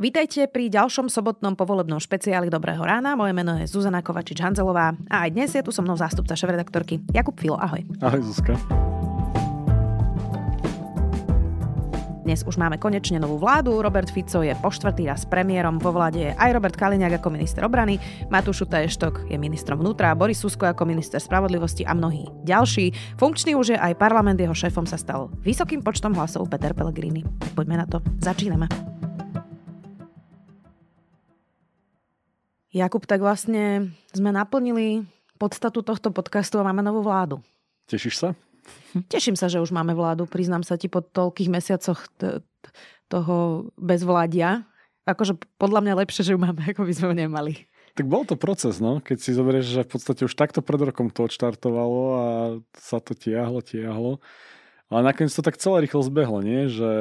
[0.00, 3.20] Vítajte pri ďalšom sobotnom povolebnom špeciáli Dobrého rána.
[3.20, 7.36] Moje meno je Zuzana Kovačič-Hanzelová a aj dnes je tu so mnou zástupca šéf-redaktorky Jakub
[7.36, 7.60] Filo.
[7.60, 7.84] Ahoj.
[8.00, 8.56] Ahoj Zuzka.
[12.24, 13.76] Dnes už máme konečne novú vládu.
[13.84, 15.76] Robert Fico je po štvrtý raz premiérom.
[15.76, 18.00] Vo vláde je aj Robert Kaliňák ako minister obrany,
[18.32, 23.20] Matúš Šutaještok je ministrom vnútra, Boris Susko ako minister spravodlivosti a mnohí ďalší.
[23.20, 27.20] Funkčný už je aj parlament, jeho šéfom sa stal vysokým počtom hlasov Peter Pellegrini.
[27.52, 28.00] Poďme na to.
[28.24, 28.99] Začíname.
[32.70, 35.02] Jakub, tak vlastne sme naplnili
[35.42, 37.42] podstatu tohto podcastu a máme novú vládu.
[37.90, 38.28] Tešíš sa?
[39.10, 40.30] Teším sa, že už máme vládu.
[40.30, 42.70] Priznám sa ti po toľkých mesiacoch t- t-
[43.10, 44.62] toho bezvládia.
[45.02, 47.52] Akože podľa mňa lepšie, že ju máme, ako by sme ju nemali.
[47.98, 49.02] Tak bol to proces, no.
[49.02, 52.26] Keď si zoberieš, že v podstate už takto pred rokom to odštartovalo a
[52.78, 54.22] sa to tiahlo, tiahlo.
[54.90, 56.66] Ale nakoniec to tak celé rýchlo zbehlo, nie?
[56.66, 56.92] Že,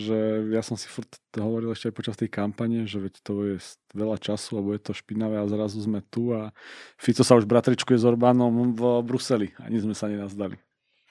[0.00, 0.18] že
[0.48, 3.56] ja som si furt hovoril ešte aj počas tej kampane, že veď to je
[3.92, 6.56] veľa času a bude to špinavé a zrazu sme tu a
[6.96, 9.52] Fico sa už bratričkuje s Orbánom v Bruseli.
[9.60, 10.56] Ani sme sa nenazdali.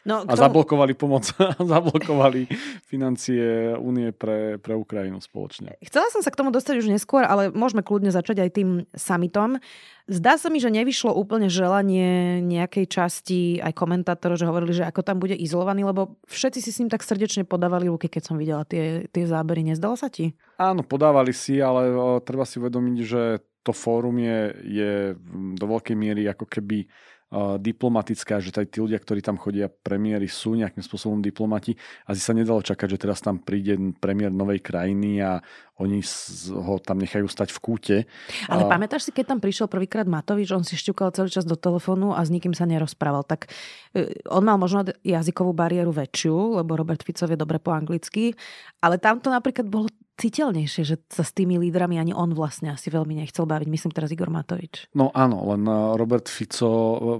[0.07, 0.39] No, a tomu...
[0.39, 1.27] zablokovali pomoc,
[1.75, 2.47] zablokovali
[2.87, 5.75] financie únie pre, pre Ukrajinu spoločne.
[5.83, 9.59] Chcela som sa k tomu dostať už neskôr, ale môžeme kľudne začať aj tým summitom.
[10.07, 15.03] Zdá sa mi, že nevyšlo úplne želanie nejakej časti aj komentátorov, že hovorili, že ako
[15.03, 18.63] tam bude izolovaný, lebo všetci si s ním tak srdečne podávali ruky, keď som videla
[18.63, 19.67] tie, tie zábery.
[19.67, 20.31] Nezdalo sa ti?
[20.55, 21.91] Áno, podávali si, ale
[22.23, 24.91] treba si uvedomiť, že to fórum je, je
[25.59, 26.87] do veľkej miery ako keby
[27.59, 31.75] diplomatická, že tí ľudia, ktorí tam chodia, premiéry sú nejakým spôsobom diplomati.
[32.07, 35.43] Asi sa nedalo čakať, že teraz tam príde premiér novej krajiny a
[35.77, 36.01] oni
[36.55, 37.95] ho tam nechajú stať v kúte.
[38.49, 38.71] Ale a...
[38.71, 42.23] pamätáš si, keď tam prišiel prvýkrát Matovič, on si šťukal celý čas do telefónu a
[42.23, 43.27] s nikým sa nerozprával.
[43.27, 43.51] Tak
[43.93, 48.33] e, on mal možno jazykovú bariéru väčšiu, lebo Robert Fico vie dobre po anglicky,
[48.81, 53.21] ale tamto napríklad bolo citeľnejšie, že sa s tými lídrami ani on vlastne asi veľmi
[53.21, 53.67] nechcel baviť.
[53.69, 54.89] Myslím teraz Igor Matovič.
[54.97, 56.69] No áno, len eh, Robert Fico,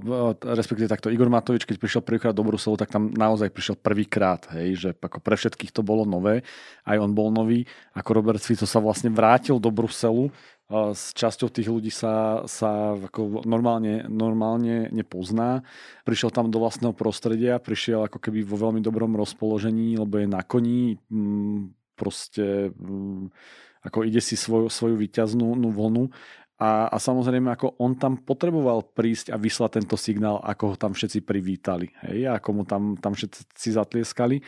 [0.01, 4.49] eh, respektíve takto Igor Matovič, keď prišiel prvýkrát do Bruselu, tak tam naozaj prišiel prvýkrát,
[4.57, 6.41] hej, že ako pre všetkých to bolo nové,
[6.89, 7.69] aj on bol nový.
[7.93, 12.97] Ako Robert Fico sa vlastne vrátil do Bruselu, eh, s časťou tých ľudí sa, sa
[12.97, 15.61] ako normálne, normálne nepozná.
[16.01, 20.41] Prišiel tam do vlastného prostredia, prišiel ako keby vo veľmi dobrom rozpoložení, lebo je na
[20.41, 23.33] koni, mm, proste mm,
[23.81, 26.13] ako ide si svoju, svoju výťaznú vlnu
[26.57, 30.97] a, a samozrejme, ako on tam potreboval prísť a vyslať tento signál, ako ho tam
[30.97, 31.93] všetci privítali.
[32.01, 32.33] Hej?
[32.33, 34.41] Ako mu tam, tam všetci zatlieskali.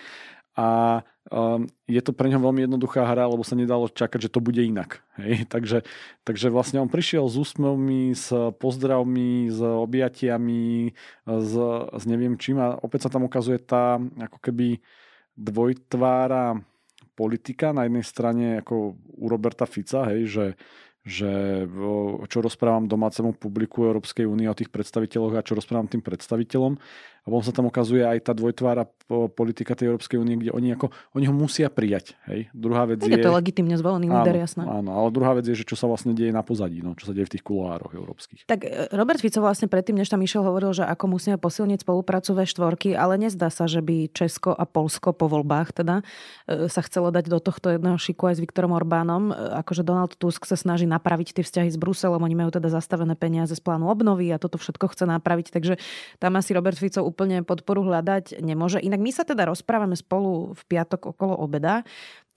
[0.58, 1.00] A
[1.30, 4.58] um, je to pre neho veľmi jednoduchá hra, lebo sa nedalo čakať, že to bude
[4.58, 5.06] inak.
[5.22, 5.46] Hej?
[5.54, 5.86] Takže,
[6.26, 10.98] takže vlastne on prišiel s úsmevmi, s pozdravmi, s objatiami,
[11.30, 11.54] s,
[11.94, 14.81] s neviem čím a opäť sa tam ukazuje tá ako keby
[15.38, 16.58] dvojtvára
[17.19, 20.46] politika na jednej strane ako u Roberta Fica, hej, že
[21.09, 21.66] že
[22.28, 26.75] čo rozprávam domácemu publiku Európskej únie o tých predstaviteľoch a čo rozprávam tým predstaviteľom.
[27.24, 28.88] A potom sa tam ukazuje aj tá dvojtvára
[29.34, 32.13] politika tej Európskej únie, kde oni, ako, oni ho musia prijať.
[32.30, 32.53] Hej.
[32.53, 33.09] Druhá vec je...
[33.09, 34.62] Je to legitimne zvolený líder, jasné.
[34.69, 37.13] Áno, ale druhá vec je, že čo sa vlastne deje na pozadí, no, čo sa
[37.18, 38.46] deje v tých kuloároch európskych.
[38.46, 42.38] Tak e, Robert Fico vlastne predtým, než tam išiel, hovoril, že ako musíme posilniť spoluprácu
[42.38, 46.06] ve štvorky, ale nezdá sa, že by Česko a Polsko po voľbách teda
[46.46, 49.34] e, sa chcelo dať do tohto jedného šiku aj s Viktorom Orbánom.
[49.34, 53.18] E, akože Donald Tusk sa snaží napraviť tie vzťahy s Bruselom, oni majú teda zastavené
[53.18, 55.81] peniaze z plánu obnovy a toto všetko chce napraviť, takže
[56.22, 58.78] tam asi Robert Fico úplne podporu hľadať nemôže.
[58.78, 61.81] Inak my sa teda rozprávame spolu v piatok okolo obeda.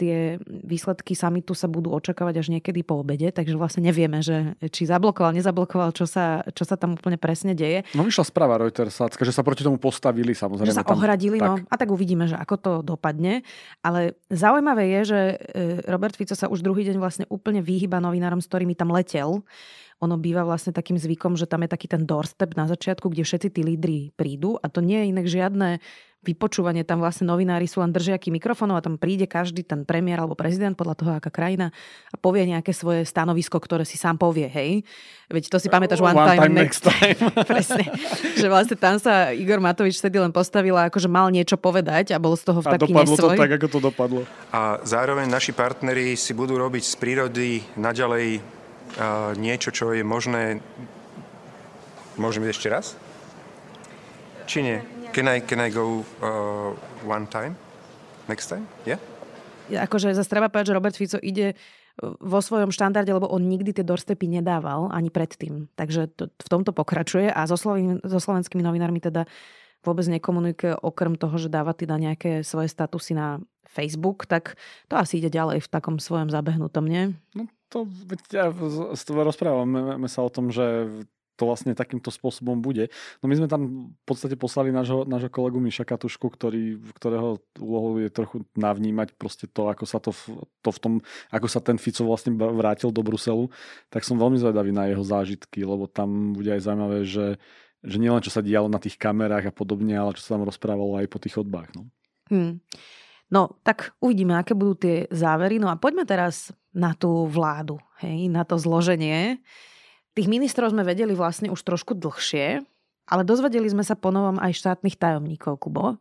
[0.00, 4.88] Tie výsledky samitu sa budú očakávať až niekedy po obede, takže vlastne nevieme, že či
[4.88, 7.84] zablokoval, nezablokoval, čo sa, čo sa tam úplne presne deje.
[7.92, 10.72] No vyšla správa Reutersácka, že sa proti tomu postavili samozrejme.
[10.72, 11.46] Že sa tam, ohradili, tak.
[11.46, 13.44] no a tak uvidíme, že ako to dopadne.
[13.84, 15.34] Ale zaujímavé je, že e,
[15.86, 19.44] Robert Fico sa už druhý deň vlastne úplne vyhyba novinárom, s ktorými tam letel
[20.02, 23.48] ono býva vlastne takým zvykom, že tam je taký ten doorstep na začiatku, kde všetci
[23.54, 25.78] tí lídry prídu a to nie je inak žiadne
[26.22, 26.86] vypočúvanie.
[26.86, 30.78] Tam vlastne novinári sú len držiaky mikrofónov a tam príde každý ten premiér alebo prezident
[30.78, 31.74] podľa toho, aká krajina
[32.14, 34.86] a povie nejaké svoje stanovisko, ktoré si sám povie, hej.
[35.26, 37.18] Veď to si pamätáš one, one time, time, next time.
[37.50, 37.90] Presne.
[38.38, 42.22] že vlastne tam sa Igor Matovič vtedy len postavila, ako že mal niečo povedať a
[42.22, 43.34] bol z toho v taký dopadlo nesvoj.
[43.34, 44.20] to tak, ako to dopadlo.
[44.54, 48.61] A zároveň naši partneri si budú robiť z prírody naďalej
[49.38, 50.60] niečo, čo je možné...
[52.20, 52.86] Môžem ísť ešte raz?
[54.44, 54.78] Či nie?
[55.16, 56.72] Can I, can I go uh,
[57.08, 57.56] one time?
[58.28, 58.68] Next time?
[58.84, 59.00] Yeah?
[59.72, 63.72] Akože zase treba povedať, že Robert Fico ide uh, vo svojom štandarde, lebo on nikdy
[63.72, 65.72] tie doorstepy nedával ani predtým.
[65.72, 69.24] Takže to, v tomto pokračuje a so, sloven, so slovenskými novinármi teda
[69.80, 74.60] vôbec nekomunikuje okrem toho, že dáva teda nejaké svoje statusy na Facebook, tak
[74.92, 77.16] to asi ide ďalej v takom svojom zabehnutom, nie?
[77.32, 77.88] No to,
[78.28, 78.52] ja
[79.08, 80.84] rozprávame sa o tom, že
[81.40, 82.92] to vlastne takýmto spôsobom bude.
[83.18, 87.98] No my sme tam v podstate poslali nášho, nášho kolegu Miša Katušku, ktorý, ktorého úlohou
[87.98, 90.12] je trochu navnímať proste to, ako sa to,
[90.62, 90.92] to v tom,
[91.32, 93.48] ako sa ten Fico vlastne vrátil do Bruselu,
[93.88, 97.40] tak som veľmi zvedavý na jeho zážitky, lebo tam bude aj zaujímavé, že,
[97.80, 101.00] že nielen čo sa dialo na tých kamerách a podobne, ale čo sa tam rozprávalo
[101.00, 101.72] aj po tých chodbách.
[101.74, 101.88] No.
[102.28, 102.60] Hmm.
[103.32, 105.56] No, tak uvidíme, aké budú tie závery.
[105.56, 109.40] No a poďme teraz na tú vládu, hej, na to zloženie.
[110.12, 112.60] Tých ministrov sme vedeli vlastne už trošku dlhšie,
[113.08, 115.96] ale dozvedeli sme sa ponovom aj štátnych tajomníkov, Kubo.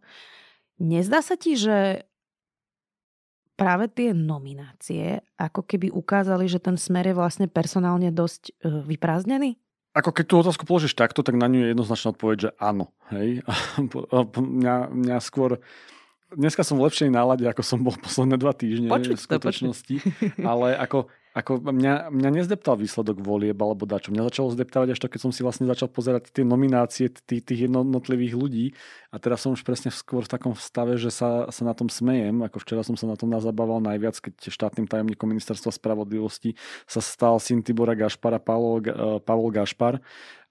[0.76, 2.04] Nezdá sa ti, že
[3.56, 9.56] práve tie nominácie ako keby ukázali, že ten smer je vlastne personálne dosť e, vyprázdnený?
[9.96, 12.92] Ako keď tú otázku položíš takto, tak na ňu je jednoznačná odpoveď, že áno.
[13.12, 13.44] Hej?
[14.60, 15.64] mňa, mňa skôr
[16.36, 19.96] dneska som v lepšej nálade, ako som bol posledné dva týždne počuť v skutočnosti.
[20.00, 24.12] To, ale ako ako mňa, mňa nezdeptal výsledok volieb alebo dačo.
[24.12, 27.72] Mňa začalo zdeptávať až to, keď som si vlastne začal pozerať tie nominácie tých, tých
[27.72, 28.66] jednotlivých ľudí
[29.12, 32.48] a teraz som už presne skôr v takom stave, že sa, sa na tom smejem.
[32.48, 36.56] Ako včera som sa na tom nazabával najviac, keď štátnym tajomníkom ministerstva spravodlivosti
[36.88, 38.80] sa stal syn Tibora Gašpara, Pavol,
[39.28, 40.00] Pavol Gašpar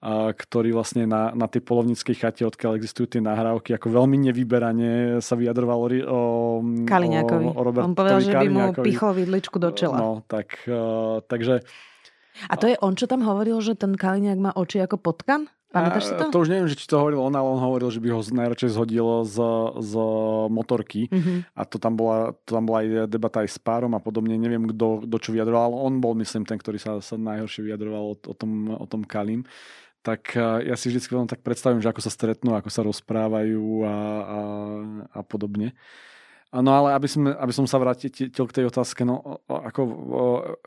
[0.01, 5.17] a, ktorý vlastne na, na tej polovníckej chate, odkiaľ existujú tie nahrávky, ako veľmi nevyberane
[5.25, 6.19] sa vyjadroval o, o,
[6.85, 7.45] Kaliňákovi.
[7.49, 9.97] o, o On povedal, že by mu pichol vidličku do čela.
[9.97, 11.65] No, tak, uh, takže...
[12.45, 15.49] A to je on, čo tam hovoril, že ten Kaliňák má oči ako potkan?
[15.71, 16.27] Pamätáš si to?
[16.27, 18.75] To už neviem, že či to hovoril on, ale on hovoril, že by ho najradšej
[18.75, 19.39] zhodilo z,
[19.79, 19.93] z
[20.51, 21.07] motorky.
[21.07, 21.55] Mm-hmm.
[21.55, 24.35] A to tam, bola, to tam bola aj debata aj s párom a podobne.
[24.35, 25.71] Neviem, kto, čo vyjadroval.
[25.71, 29.47] On bol, myslím, ten, ktorý sa, sa najhoršie vyjadroval o, o, tom, o tom Kalim
[30.01, 30.33] tak
[30.65, 34.39] ja si vždy tak predstavím, že ako sa stretnú, ako sa rozprávajú a, a,
[35.13, 35.77] a podobne.
[36.51, 39.81] No ale aby som, aby som sa vrátil k tej otázke, no ako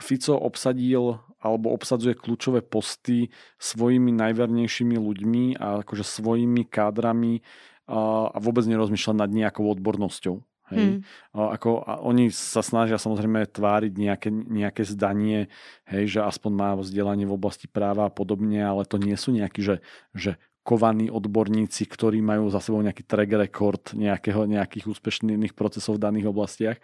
[0.01, 3.29] Fico obsadil alebo obsadzuje kľúčové posty
[3.61, 7.45] svojimi najvernejšími ľuďmi a akože svojimi kádrami
[7.85, 10.41] a, a vôbec nerozmýšľa nad nejakou odbornosťou.
[10.73, 11.05] Hej.
[11.37, 11.53] Hmm.
[11.53, 15.53] Ako, a oni sa snažia samozrejme tváriť nejaké, nejaké zdanie,
[15.85, 19.61] hej, že aspoň má vzdelanie v oblasti práva a podobne, ale to nie sú nejakí,
[19.61, 19.85] že,
[20.17, 26.09] že kovaní odborníci, ktorí majú za sebou nejaký track record nejakého, nejakých úspešných procesov v
[26.09, 26.81] daných oblastiach.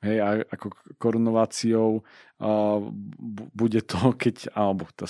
[0.00, 2.78] Hej, a ako korunováciou uh,
[3.52, 5.04] bude to, keď, alebo to,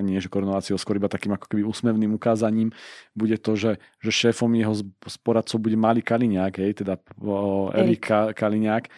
[0.00, 2.72] nie že korunováciou, skôr iba takým ako keby úsmevným ukázaním,
[3.12, 4.72] bude to, že, že šéfom jeho
[5.04, 8.88] sporadcov bude Malý Kaliňák, hej, teda uh, Erik Kaliňák,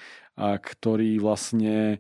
[0.41, 1.99] a ktorý vlastne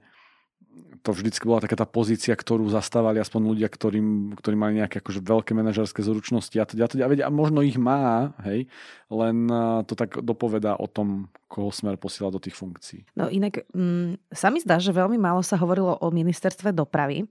[1.00, 5.24] to vždycky bola taká tá pozícia, ktorú zastávali aspoň ľudia, ktorým, ktorí mali nejaké akože
[5.24, 8.68] veľké manažerské zručnosti a teda, teda, a možno ich má, hej,
[9.08, 9.48] len
[9.88, 13.08] to tak dopovedá o tom, koho smer posiela do tých funkcií.
[13.16, 17.24] No inak mm, sa mi zdá, že veľmi málo sa hovorilo o ministerstve dopravy.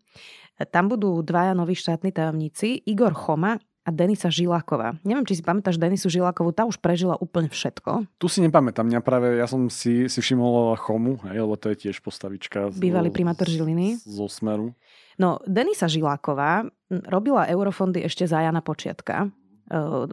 [0.73, 3.55] Tam budú dvaja noví štátni tajomníci, Igor Choma
[3.89, 5.01] a Denisa Žiláková.
[5.01, 8.05] Neviem, či si pamätáš Denisu Žilákovú, tá už prežila úplne všetko.
[8.21, 11.89] Tu si nepamätám, mňa práve, ja som si, si všimol Chomu, hej, lebo to je
[11.89, 12.69] tiež postavička.
[12.77, 13.97] Bývalý primátor Žiliny.
[14.05, 14.77] Zo Smeru.
[15.17, 16.69] No, Denisa Žiláková
[17.09, 19.25] robila eurofondy ešte za Jana Počiatka.
[19.25, 19.27] E,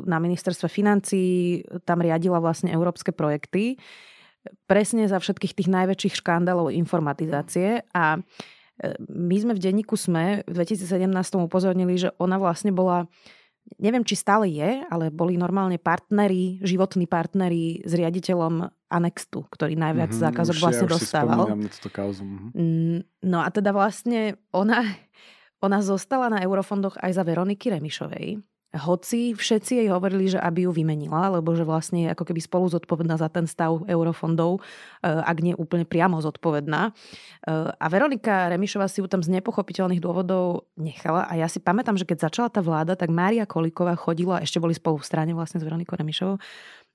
[0.09, 3.77] na ministerstve financí tam riadila vlastne európske projekty
[4.67, 8.21] presne za všetkých tých najväčších škandálov informatizácie a e,
[9.07, 11.07] my sme v denníku SME v 2017
[11.39, 13.07] upozornili, že ona vlastne bola
[13.79, 20.15] neviem, či stále je, ale boli normálne partneri, životní partneri s riaditeľom Anextu, ktorý najviac
[20.15, 21.45] mm-hmm, zákazok vlastne ja dostával.
[22.55, 24.87] Mm, no a teda vlastne ona,
[25.59, 28.41] ona zostala na eurofondoch aj za Veroniky Remišovej
[28.75, 32.67] hoci všetci jej hovorili, že aby ju vymenila, lebo že vlastne je ako keby spolu
[32.67, 34.61] zodpovedná za ten stav eurofondov, e,
[35.07, 36.91] ak nie úplne priamo zodpovedná.
[36.91, 36.91] E,
[37.71, 42.05] a Veronika Remišová si ju tam z nepochopiteľných dôvodov nechala a ja si pamätám, že
[42.05, 45.65] keď začala tá vláda, tak Mária Kolíková chodila, ešte boli spolu v strane vlastne s
[45.65, 46.37] Veronikou Remišovou,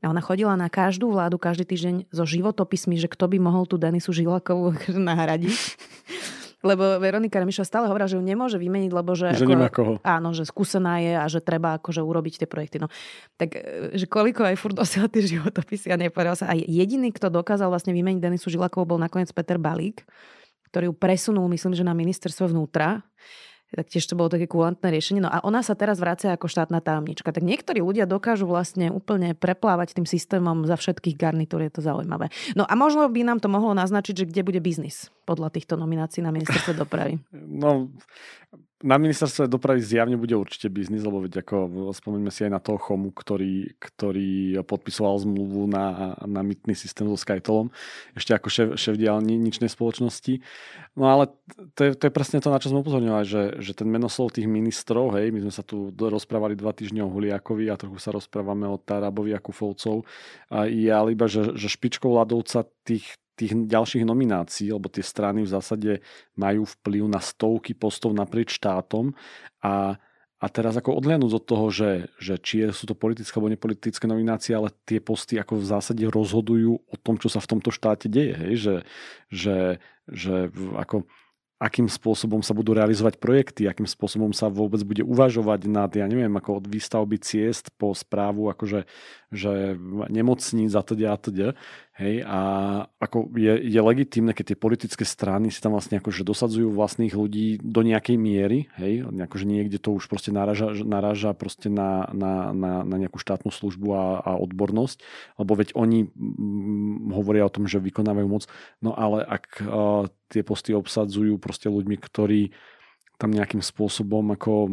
[0.02, 3.78] a ona chodila na každú vládu každý týždeň so životopismi, že kto by mohol tú
[3.78, 5.54] Denisu Žilakovú nahradiť
[6.62, 9.34] lebo Veronika Remišová stále hovorila, že ju nemôže vymeniť, lebo že...
[9.34, 9.94] Že ako, nemá koho.
[10.06, 12.78] Áno, že skúsená je a že treba akože urobiť tie projekty.
[12.78, 12.88] No,
[13.36, 16.54] tak, e, že koľko aj furt dosiaľ tie životopisy a nepovedal sa.
[16.54, 20.06] A jediný, kto dokázal vlastne vymeniť Denisu Žilakovú, bol nakoniec Peter Balík,
[20.70, 23.02] ktorý ju presunul, myslím, že na ministerstvo vnútra
[23.72, 25.24] tak tiež to bolo také kulantné riešenie.
[25.24, 27.32] No a ona sa teraz vracia ako štátna tajomnička.
[27.32, 32.28] Tak niektorí ľudia dokážu vlastne úplne preplávať tým systémom za všetkých garnitúr, je to zaujímavé.
[32.60, 36.20] No a možno by nám to mohlo naznačiť, že kde bude biznis podľa týchto nominácií
[36.20, 37.24] na ministerstve dopravy.
[37.32, 37.88] No,
[38.82, 42.82] na ministerstve dopravy zjavne bude určite biznis, lebo veď ako spomeňme si aj na toho
[42.82, 47.70] Chomu, ktorý, ktorý podpisoval zmluvu na, na mytný systém so Skytolom,
[48.18, 50.42] ešte ako šéf, šéf ničnej spoločnosti.
[50.98, 51.30] No ale
[51.78, 54.50] to je, to je presne to, na čo sme upozorňovali, že, že ten menoslov tých
[54.50, 58.66] ministrov, hej, my sme sa tu rozprávali dva týždne o Huliakovi a trochu sa rozprávame
[58.66, 60.04] o Tarabovi a Kufovcov
[60.50, 65.44] a je ale iba, že, že špičkou ľadovca tých, tých ďalších nominácií, lebo tie strany
[65.46, 65.92] v zásade
[66.36, 69.16] majú vplyv na stovky postov naprieč štátom
[69.64, 69.98] a
[70.42, 74.58] a teraz ako odliadnúť od toho, že, že či sú to politické alebo nepolitické nominácie,
[74.58, 78.34] ale tie posty ako v zásade rozhodujú o tom, čo sa v tomto štáte deje.
[78.34, 78.54] Hej?
[78.58, 78.76] Že,
[79.30, 79.58] že,
[80.10, 80.36] že
[80.82, 81.06] ako
[81.62, 86.34] akým spôsobom sa budú realizovať projekty, akým spôsobom sa vôbec bude uvažovať nad, ja neviem,
[86.34, 88.90] ako od výstavby ciest po správu akože
[89.32, 89.80] že
[90.12, 91.48] nemocníc a teda a teda.
[91.96, 92.40] Hej, a
[93.00, 97.60] ako je, je legitímne, keď tie politické strany si tam vlastne akože dosadzujú vlastných ľudí
[97.60, 102.88] do nejakej miery, hej, akože niekde to už proste naráža, naráža proste na, na, na,
[102.88, 105.04] na nejakú štátnu službu a, a odbornosť,
[105.40, 108.48] lebo veď oni m, hovoria o tom, že vykonávajú moc,
[108.80, 112.56] no ale ak uh, tie posty obsadzujú proste ľuďmi, ktorí
[113.22, 114.66] tam nejakým spôsobom ako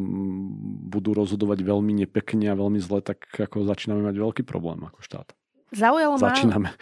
[0.89, 5.37] budú rozhodovať veľmi nepekne a veľmi zle, tak ako začíname mať veľký problém ako štát.
[5.69, 6.33] Zaujalo ma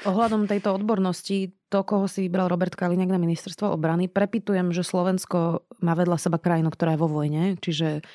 [0.07, 4.07] ohľadom tejto odbornosti to, koho si vybral Robert Kaliňák na ministerstvo obrany.
[4.07, 8.07] Prepitujem, že Slovensko má vedľa seba krajinu, ktorá je vo vojne, čiže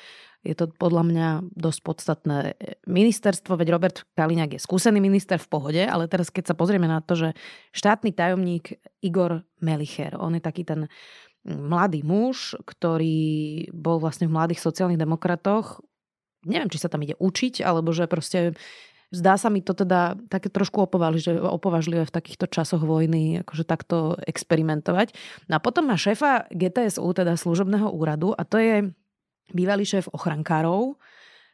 [0.42, 2.36] je to podľa mňa dosť podstatné
[2.88, 6.98] ministerstvo, veď Robert Kaliňák je skúsený minister v pohode, ale teraz keď sa pozrieme na
[6.98, 7.28] to, že
[7.76, 10.90] štátny tajomník Igor Melicher, on je taký ten
[11.46, 15.82] mladý muž, ktorý bol vlastne v mladých sociálnych demokratoch,
[16.46, 18.54] neviem, či sa tam ide učiť, alebo že proste
[19.12, 25.12] Zdá sa mi to teda také trošku opovažlivé, v takýchto časoch vojny, akože takto experimentovať.
[25.52, 28.88] No a potom má šéfa GTSU, teda služobného úradu, a to je
[29.52, 30.96] bývalý šéf ochrankárov,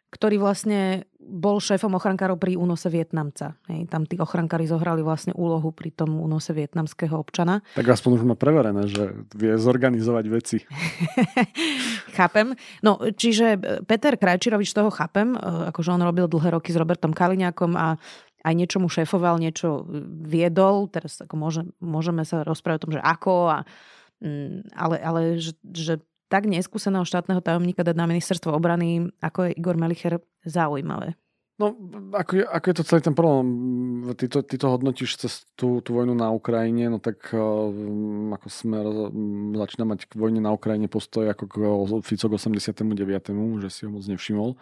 [0.09, 3.53] ktorý vlastne bol šéfom ochrankárov pri únose Vietnamca.
[3.69, 7.61] Hej, tam tí ochrankári zohrali vlastne úlohu pri tom únose vietnamského občana.
[7.77, 10.65] Tak aspoň už má preverené, že vie zorganizovať veci.
[12.19, 12.57] chápem.
[12.81, 17.77] No, čiže Peter Krajčirovič toho chápem, e, akože on robil dlhé roky s Robertom Kaliňákom
[17.77, 18.00] a
[18.49, 19.85] aj niečo mu šéfoval, niečo
[20.25, 20.88] viedol.
[20.88, 23.59] Teraz ako môže, môžeme sa rozprávať o tom, že ako, a,
[24.25, 29.56] mm, ale, ale že, že tak neskúseného štátneho tajomníka dať na ministerstvo obrany, ako je
[29.56, 31.16] Igor Melicher, zaujímavé.
[31.58, 31.75] No,
[32.14, 33.49] ako je, ako je to celý ten problém?
[34.14, 38.47] Ty to, ty to hodnotíš cez tú, tú vojnu na Ukrajine, no tak um, ako
[38.47, 38.78] sme
[39.58, 41.54] začína mať k vojne na Ukrajine postoj ako k
[42.06, 42.94] Fico k 89.,
[43.58, 44.54] že si ho moc nevšimol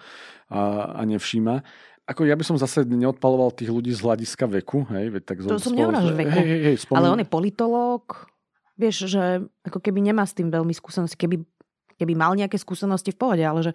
[0.48, 1.60] a, a nevšíma.
[2.08, 5.60] Ako ja by som zase neodpaloval tých ľudí z hľadiska veku, hej, veď tak To
[5.60, 6.96] som neuráž veku, hej, hej, hej, spomín...
[6.96, 8.24] ale on je politológ,
[8.72, 11.44] vieš, že ako keby nemá s tým veľmi skúsenosti, keby
[11.96, 13.72] keby mal nejaké skúsenosti v pohode, ale že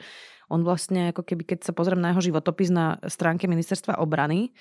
[0.51, 4.51] on vlastne, ako keby, keď sa pozriem na jeho životopis na stránke ministerstva obrany,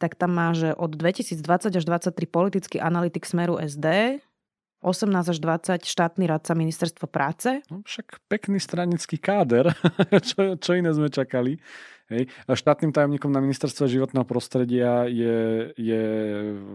[0.00, 4.18] tak tam má, že od 2020 až 2023 politický analytik Smeru SD,
[4.80, 7.60] 18 až 20 štátny radca ministerstva práce.
[7.68, 9.68] No, však pekný stranický káder,
[10.28, 11.60] čo, čo iné sme čakali.
[12.10, 12.26] Hej.
[12.50, 16.02] A štátnym tajomníkom na ministerstve životného prostredia je, je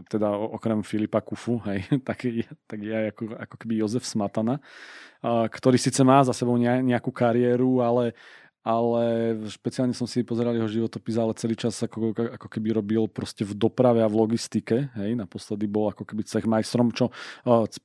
[0.07, 2.23] teda okrem Filipa Kufu, hej, tak,
[2.71, 4.63] tak je ako, ako keby Jozef Smatana,
[5.25, 8.15] ktorý síce má za sebou nejakú kariéru, ale
[8.65, 13.45] ale špeciálne som si pozeral jeho životopis, ale celý čas ako, ako keby robil proste
[13.45, 14.89] v doprave a v logistike.
[14.98, 17.13] Hej, naposledy bol ako keby cech majstrom, čo,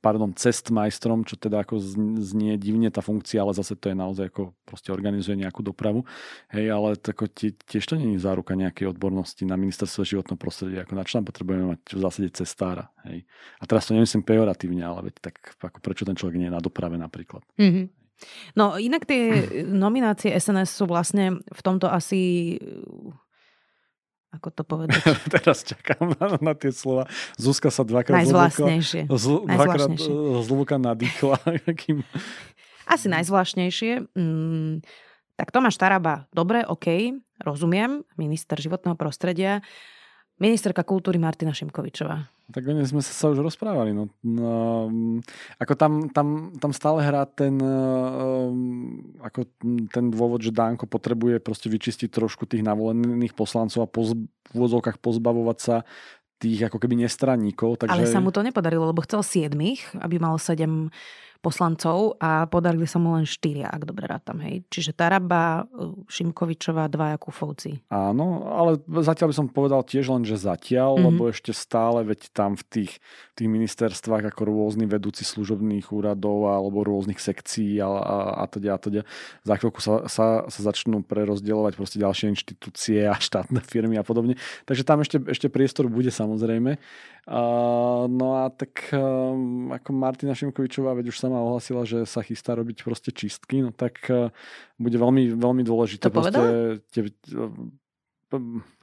[0.01, 1.77] pardon, cest majstrom, čo teda ako
[2.17, 6.01] znie divne tá funkcia, ale zase to je naozaj ako proste organizuje nejakú dopravu.
[6.49, 11.05] Hej, ale tako, tiež to je záruka nejakej odbornosti na ministerstve životného prostredia, ako na
[11.05, 12.89] čo tam potrebujeme mať v zásade cestára.
[13.05, 13.29] Hej.
[13.61, 16.63] A teraz to nemyslím pejoratívne, ale veď tak ako prečo ten človek nie je na
[16.63, 17.45] doprave napríklad.
[17.61, 18.00] Mm-hmm.
[18.53, 22.55] No inak tie nominácie SNS sú vlastne v tomto asi
[24.31, 24.95] ako to povedať?
[25.35, 27.11] Teraz čakám na, na tie slova.
[27.35, 29.11] Zuzka sa dvakrát Najzvláštnejšie.
[29.11, 29.91] Zl, dvakrát
[30.47, 31.35] zlúka nadýchla.
[32.93, 34.15] Asi najzvláštnejšie.
[34.15, 34.83] Mm,
[35.35, 39.63] tak Tomáš Taraba, dobre, OK, rozumiem, minister životného prostredia.
[40.41, 42.25] Ministerka kultúry Martina Šimkovičová.
[42.51, 43.93] Tak o sme sa, už rozprávali.
[43.93, 44.89] No, no,
[45.61, 49.47] ako tam, tam, tam stále hrá ten, um, ako
[49.87, 54.99] ten dôvod, že Dánko potrebuje proste vyčistiť trošku tých navolených poslancov a poz, v úvodzovkách
[54.99, 55.75] pozbavovať sa
[56.41, 57.85] tých ako keby nestranníkov.
[57.85, 57.93] Takže...
[57.93, 60.89] Ale sa mu to nepodarilo, lebo chcel siedmých, aby mal sedem
[61.41, 64.61] poslancov a podarili sa mu len štyria, ak dobre rátam, hej.
[64.69, 65.65] Čiže Taraba,
[66.05, 67.81] Šimkovičová, dvaja Kufovci.
[67.89, 71.07] Áno, ale zatiaľ by som povedal tiež len, že zatiaľ, mm-hmm.
[71.09, 72.91] lebo ešte stále, veď tam v tých,
[73.33, 78.79] tých ministerstvách ako rôzni vedúci služobných úradov alebo rôznych sekcií a, a, a teda a
[78.79, 79.01] teda.
[79.41, 84.37] Za chvíľku sa, sa, sa začnú prerozdielovať proste ďalšie inštitúcie a štátne firmy a podobne.
[84.69, 86.77] Takže tam ešte, ešte priestor bude samozrejme.
[87.21, 92.59] Uh, no a tak um, ako Martina Šimkovičová veď už sama ohlasila, že sa chystá
[92.59, 94.35] robiť proste čistky, no tak uh,
[94.75, 96.11] bude veľmi, veľmi dôležité.
[96.11, 96.43] To proste,
[96.91, 96.99] te,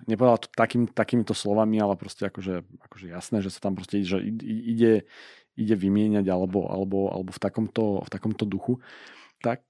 [0.09, 4.25] nepovedala to takým, takýmito slovami, ale proste akože, akože jasné, že sa tam proste že
[4.25, 5.05] ide,
[5.57, 8.81] ide vymieňať alebo, alebo, alebo v, takomto, v takomto duchu,
[9.45, 9.63] tak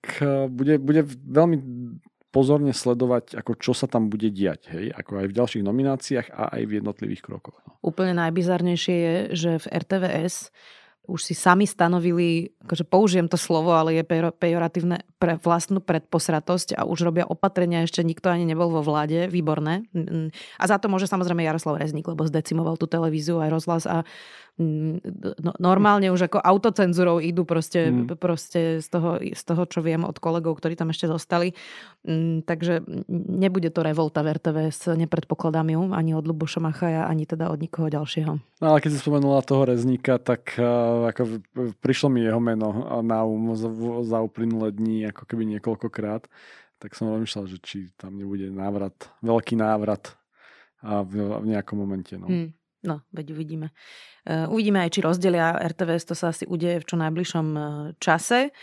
[0.49, 1.57] bude, bude veľmi
[2.29, 4.93] pozorne sledovať, ako čo sa tam bude diať, hej?
[4.93, 7.57] ako aj v ďalších nomináciách a aj v jednotlivých krokoch.
[7.65, 7.73] No.
[7.81, 10.53] Úplne najbizarnejšie je, že v RTVS
[11.09, 14.05] už si sami stanovili, akože použijem to slovo, ale je
[14.37, 19.89] pejoratívne pre vlastnú predposratosť a už robia opatrenia, ešte nikto ani nebol vo vláde, výborné.
[20.61, 24.48] A za to môže samozrejme Jaroslav Rezník, lebo zdecimoval tú televíziu aj rozhlas a Mm,
[25.63, 28.19] normálne už ako autocenzurou idú proste, mm.
[28.19, 31.55] proste z, toho, z toho, čo viem od kolegov, ktorí tam ešte zostali.
[32.03, 37.55] Mm, takže nebude to revolta v RTVS, nepredpokladám ju ani od Luboša Machaja, ani teda
[37.55, 38.35] od nikoho ďalšieho.
[38.59, 41.39] No ale keď si spomenula toho Rezníka, tak uh, ako
[41.79, 43.71] prišlo mi jeho meno na um za,
[44.03, 46.27] za uplynulé dní ako keby niekoľkokrát.
[46.83, 50.19] Tak som rozmýšľal, že či tam nebude návrat, veľký návrat
[50.83, 52.15] a v, v nejakom momente.
[52.15, 52.27] No.
[52.27, 52.58] Mm.
[52.89, 53.77] No, veď uvidíme.
[54.25, 57.63] Uh, uvidíme aj, či rozdelia RTVS, to sa asi udeje v čo najbližšom uh,
[58.01, 58.57] čase.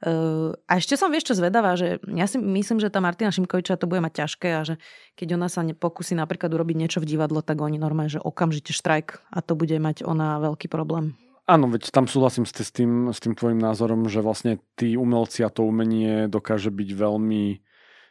[0.00, 3.80] Uh, a ešte som vieš čo zvedavá, že ja si myslím, že tá Martina Šimkoviča
[3.80, 4.74] to bude mať ťažké a že
[5.16, 9.20] keď ona sa pokusí napríklad urobiť niečo v divadlo, tak oni normálne, že okamžite štrajk
[9.32, 11.16] a to bude mať ona veľký problém.
[11.50, 15.50] Áno, veď tam súhlasím s tým, s tým tvojim názorom, že vlastne tí umelci a
[15.50, 17.58] to umenie dokáže byť veľmi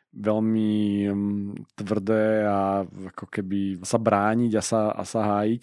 [0.09, 0.71] veľmi
[1.05, 2.81] mm, tvrdé a
[3.13, 5.61] ako keby sa brániť a sa, a sa hájiť.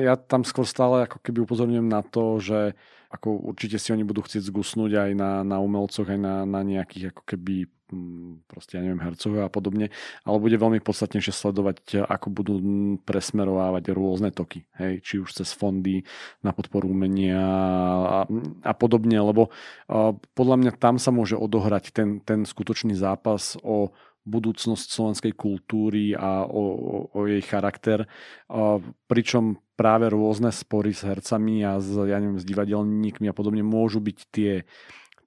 [0.00, 2.72] Ja tam skôr stále ako keby upozorňujem na to, že
[3.12, 7.12] ako určite si oni budú chcieť zgusnúť aj na, na umelcoch, aj na, na nejakých
[7.12, 7.68] ako keby
[8.46, 9.88] proste, ja neviem, hercov a podobne,
[10.22, 12.54] ale bude veľmi podstatnejšie sledovať, ako budú
[13.02, 16.04] presmerovávať rôzne toky, hej, či už cez fondy
[16.44, 18.20] na podporu umenia a,
[18.64, 19.48] a podobne, lebo
[19.88, 23.92] a, podľa mňa tam sa môže odohrať ten, ten skutočný zápas o
[24.28, 28.76] budúcnosť slovenskej kultúry a o, o, o jej charakter, a,
[29.08, 34.02] pričom práve rôzne spory s hercami a s, ja neviem, s divadelníkmi a podobne môžu
[34.02, 34.66] byť tie,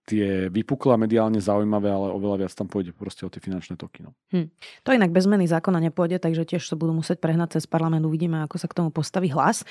[0.06, 4.02] tie vypuklé a mediálne zaujímavé, ale oveľa viac tam pôjde proste o tie finančné toky.
[4.02, 4.18] No.
[4.34, 4.50] Hm.
[4.86, 8.04] To inak bez zmeny zákona nepôjde, takže tiež sa budú musieť prehnať cez parlament.
[8.04, 9.62] Uvidíme, ako sa k tomu postaví hlas.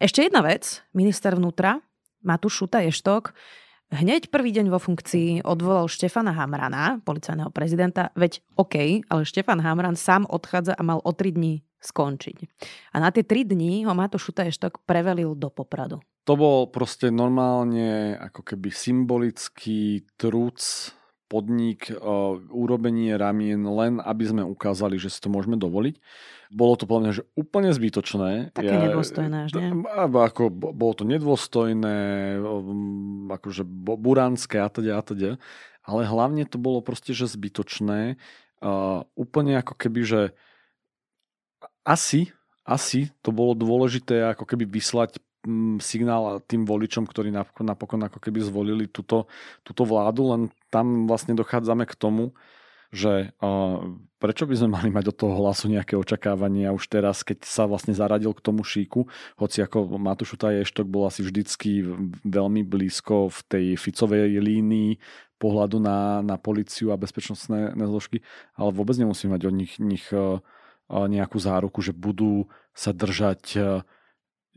[0.00, 0.82] Ešte jedna vec.
[0.90, 1.78] Minister vnútra,
[2.26, 3.32] Matúš Šuta Ještok,
[3.94, 9.94] hneď prvý deň vo funkcii odvolal Štefana Hamrana, policajného prezidenta, veď OK, ale Štefan Hamran
[9.94, 12.38] sám odchádza a mal o tri dní skončiť.
[12.94, 16.04] A na tie tri dní ho Matúš Šutaještok prevelil do Popradu.
[16.28, 20.60] To bol proste normálne ako keby symbolický trúc
[21.30, 26.02] podnik, uh, urobenie ramien len, aby sme ukázali, že si to môžeme dovoliť.
[26.50, 28.50] Bolo to podľa mňa že úplne zbytočné.
[28.50, 29.70] Také ja, nedôstojné až, nie?
[29.94, 31.98] Ako, bolo to nedôstojné,
[32.42, 33.62] um, akože
[33.94, 35.30] buránske a teda a teda.
[35.86, 38.18] Ale hlavne to bolo proste, že zbytočné.
[38.58, 40.20] Uh, úplne ako keby, že
[41.84, 42.32] asi,
[42.64, 48.44] asi to bolo dôležité ako keby vyslať mm, signál tým voličom, ktorí napokon, ako keby
[48.44, 49.26] zvolili túto,
[49.64, 52.36] túto vládu, len tam vlastne dochádzame k tomu,
[52.90, 53.78] že uh,
[54.18, 57.94] prečo by sme mali mať od toho hlasu nejaké očakávania už teraz, keď sa vlastne
[57.94, 59.06] zaradil k tomu šíku,
[59.38, 61.86] hoci ako Matúš Ještok bol asi vždycky
[62.26, 64.98] veľmi blízko v tej Ficovej línii
[65.40, 68.20] pohľadu na, na policiu a bezpečnostné zložky,
[68.60, 70.36] ale vôbec nemusíme mať od nich, nich uh,
[70.90, 73.60] nejakú záruku, že budú sa držať e,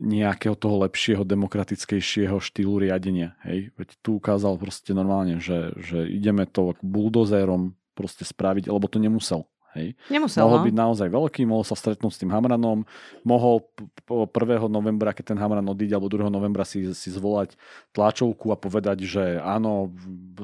[0.02, 3.38] nejakého toho lepšieho, demokratickejšieho štýlu riadenia.
[3.46, 3.70] Hej?
[3.78, 9.46] Veď tu ukázal proste normálne, že, že ideme to buldozérom proste spraviť, lebo to nemusel.
[9.74, 9.98] Hej.
[10.06, 10.66] Nemusel, mohol no?
[10.70, 12.86] byť naozaj veľký, mohol sa stretnúť s tým Hamranom,
[13.26, 13.66] mohol
[14.06, 14.30] 1.
[14.70, 16.30] novembra, keď ten Hamran odíde, alebo 2.
[16.30, 17.58] novembra si, si zvolať
[17.90, 19.90] tlačovku a povedať, že áno,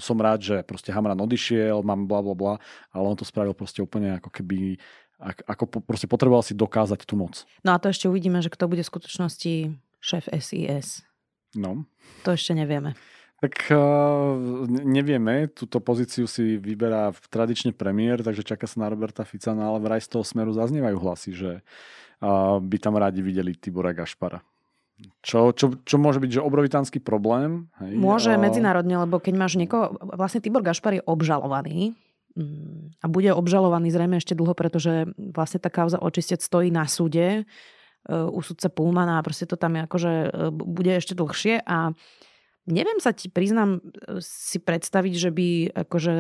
[0.03, 2.55] som rád, že proste Hamran odišiel, mám bla bla bla,
[2.91, 4.83] ale on to spravil proste úplne ako keby
[5.21, 7.45] ako proste potreboval si dokázať tú moc.
[7.61, 9.53] No a to ešte uvidíme, že kto bude v skutočnosti
[10.01, 11.05] šéf SIS.
[11.53, 11.85] No.
[12.25, 12.97] To ešte nevieme.
[13.41, 14.37] Tak uh,
[14.69, 19.81] nevieme, túto pozíciu si vyberá tradične premiér, takže čaká sa na Roberta Fica, no ale
[19.81, 21.53] vraj z toho smeru zaznievajú hlasy, že
[22.21, 24.45] uh, by tam rádi videli Tibora Gašpara.
[25.25, 27.73] Čo, čo, čo môže byť, že obrovitánsky problém?
[27.81, 27.97] Hej?
[27.97, 28.41] Môže a...
[28.41, 29.97] medzinárodne, lebo keď máš niekoho...
[29.97, 31.97] Vlastne Tibor Gašpar je obžalovaný
[33.03, 37.43] a bude obžalovaný zrejme ešte dlho, pretože vlastne tá kauza očistec stojí na súde e,
[38.07, 41.93] u sudca Pulmana a proste to tam je akože e, bude ešte dlhšie a
[42.69, 45.49] Neviem sa ti, priznám, e, si predstaviť, že by
[45.89, 46.15] akože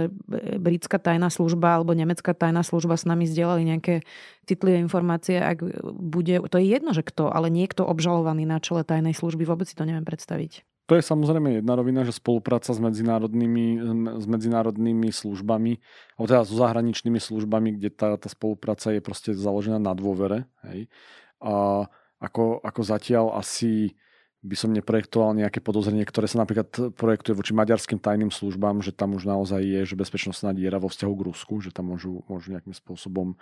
[0.59, 4.03] britská tajná služba alebo nemecká tajná služba s nami zdieľali nejaké
[4.49, 9.13] citlivé informácie, ak bude, to je jedno, že kto, ale niekto obžalovaný na čele tajnej
[9.13, 10.65] služby, vôbec si to neviem predstaviť.
[10.91, 13.79] To je samozrejme jedna rovina, že spolupráca s medzinárodnými,
[14.19, 15.79] s medzinárodnými službami,
[16.19, 20.51] alebo teda so zahraničnými službami, kde tá, tá spolupráca je proste založená na dôvere.
[20.67, 20.91] Hej.
[21.39, 21.87] A
[22.19, 23.95] ako, ako zatiaľ asi
[24.43, 29.15] by som neprojektoval nejaké podozrenie, ktoré sa napríklad projektuje voči maďarským tajným službám, že tam
[29.15, 32.75] už naozaj je, že bezpečnostná diera vo vzťahu k Rusku, že tam môžu, môžu nejakým
[32.75, 33.39] spôsobom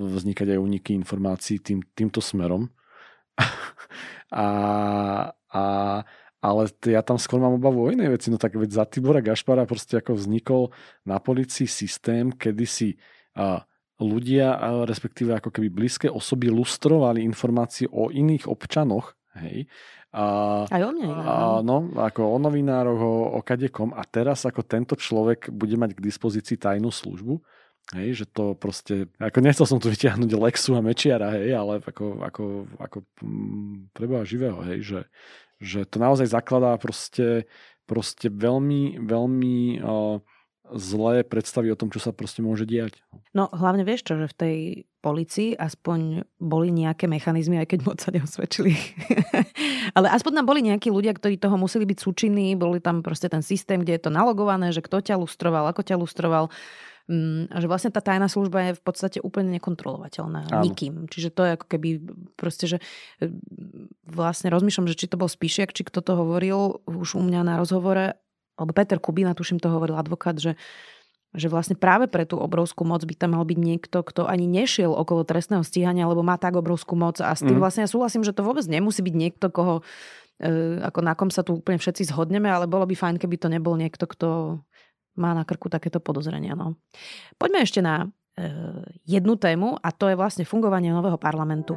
[0.00, 2.72] vznikať aj uniky informácií tým, týmto smerom.
[4.32, 4.46] a,
[5.50, 5.62] a,
[6.38, 8.28] ale ja tam skôr mám obavu o inej veci.
[8.30, 10.62] No tak veď za Tibora Gašpara proste ako vznikol
[11.02, 12.88] na policii systém, kedy si
[13.34, 13.58] uh,
[13.98, 14.54] ľudia,
[14.86, 19.70] respektíve ako keby blízke osoby lustrovali informácie o iných občanoch Hej.
[20.08, 20.24] A,
[20.66, 21.06] Aj o mne.
[21.12, 23.92] A, no, ako o novinároch, o, o kadekom.
[23.94, 27.38] A teraz ako tento človek bude mať k dispozícii tajnú službu,
[27.88, 32.20] Hej, že to proste, ako nechcel som tu vyťahnuť Lexu a Mečiara, hej, ale ako,
[32.20, 32.44] ako,
[32.76, 35.00] ako mm, preboha živého, hej, že,
[35.58, 37.46] že to naozaj zakladá proste,
[37.84, 40.22] proste veľmi, veľmi uh,
[40.74, 43.00] zlé predstavy o tom, čo sa proste môže diať.
[43.32, 44.56] No hlavne vieš čo, že v tej
[45.00, 48.74] policii aspoň boli nejaké mechanizmy, aj keď moc sa neosvedčili.
[49.96, 53.40] Ale aspoň tam boli nejakí ľudia, ktorí toho museli byť súčinní, boli tam proste ten
[53.40, 56.50] systém, kde je to nalogované, že kto ťa lustroval, ako ťa lustroval.
[57.08, 60.60] Mm, a že vlastne tá tajná služba je v podstate úplne nekontrolovateľná Áno.
[60.60, 61.08] nikým.
[61.08, 61.88] Čiže to je ako keby
[62.36, 62.78] proste, že
[63.24, 63.32] e,
[64.04, 67.54] vlastne rozmýšľam, že či to bol Spíšiak, či kto to hovoril už u mňa na
[67.56, 68.12] rozhovore
[68.58, 70.58] alebo Peter Kubina, tuším to hovoril advokát, že,
[71.32, 74.90] že vlastne práve pre tú obrovskú moc by tam mal byť niekto, kto ani nešiel
[74.90, 77.22] okolo trestného stíhania, lebo má tak obrovskú moc.
[77.22, 77.62] A s tým mm.
[77.62, 79.86] vlastne ja súhlasím, že to vôbec nemusí byť niekto, koho,
[80.42, 83.48] e, ako na kom sa tu úplne všetci zhodneme, ale bolo by fajn, keby to
[83.48, 84.60] nebol niekto, kto
[85.18, 86.54] má na krku takéto podozrenia.
[86.54, 86.78] No.
[87.34, 88.06] Poďme ešte na e,
[89.04, 91.74] jednu tému a to je vlastne fungovanie nového parlamentu.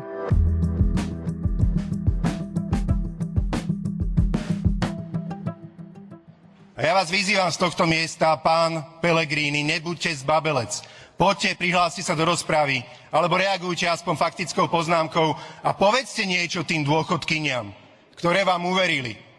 [6.82, 10.82] A ja vás vyzývam z tohto miesta, pán Pelegrini, nebuďte zbabelec.
[11.13, 12.82] Poďte, prihláste sa do rozpravy,
[13.13, 17.69] alebo reagujte aspoň faktickou poznámkou a povedzte niečo tým dôchodkyniam,
[18.17, 19.31] ktoré vám uverili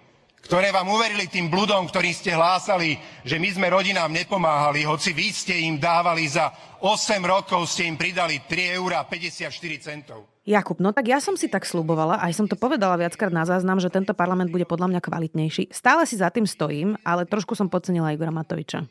[0.42, 5.30] ktoré vám uverili tým bludom, ktorý ste hlásali, že my sme rodinám nepomáhali, hoci vy
[5.30, 6.50] ste im dávali za
[6.82, 9.46] 8 rokov, ste im pridali 3 eur 54
[9.78, 10.26] centov.
[10.42, 13.78] Jakub, no tak ja som si tak slubovala, aj som to povedala viackrát na záznam,
[13.78, 15.70] že tento parlament bude podľa mňa kvalitnejší.
[15.70, 18.82] Stále si za tým stojím, ale trošku som podcenila Igora Matoviča.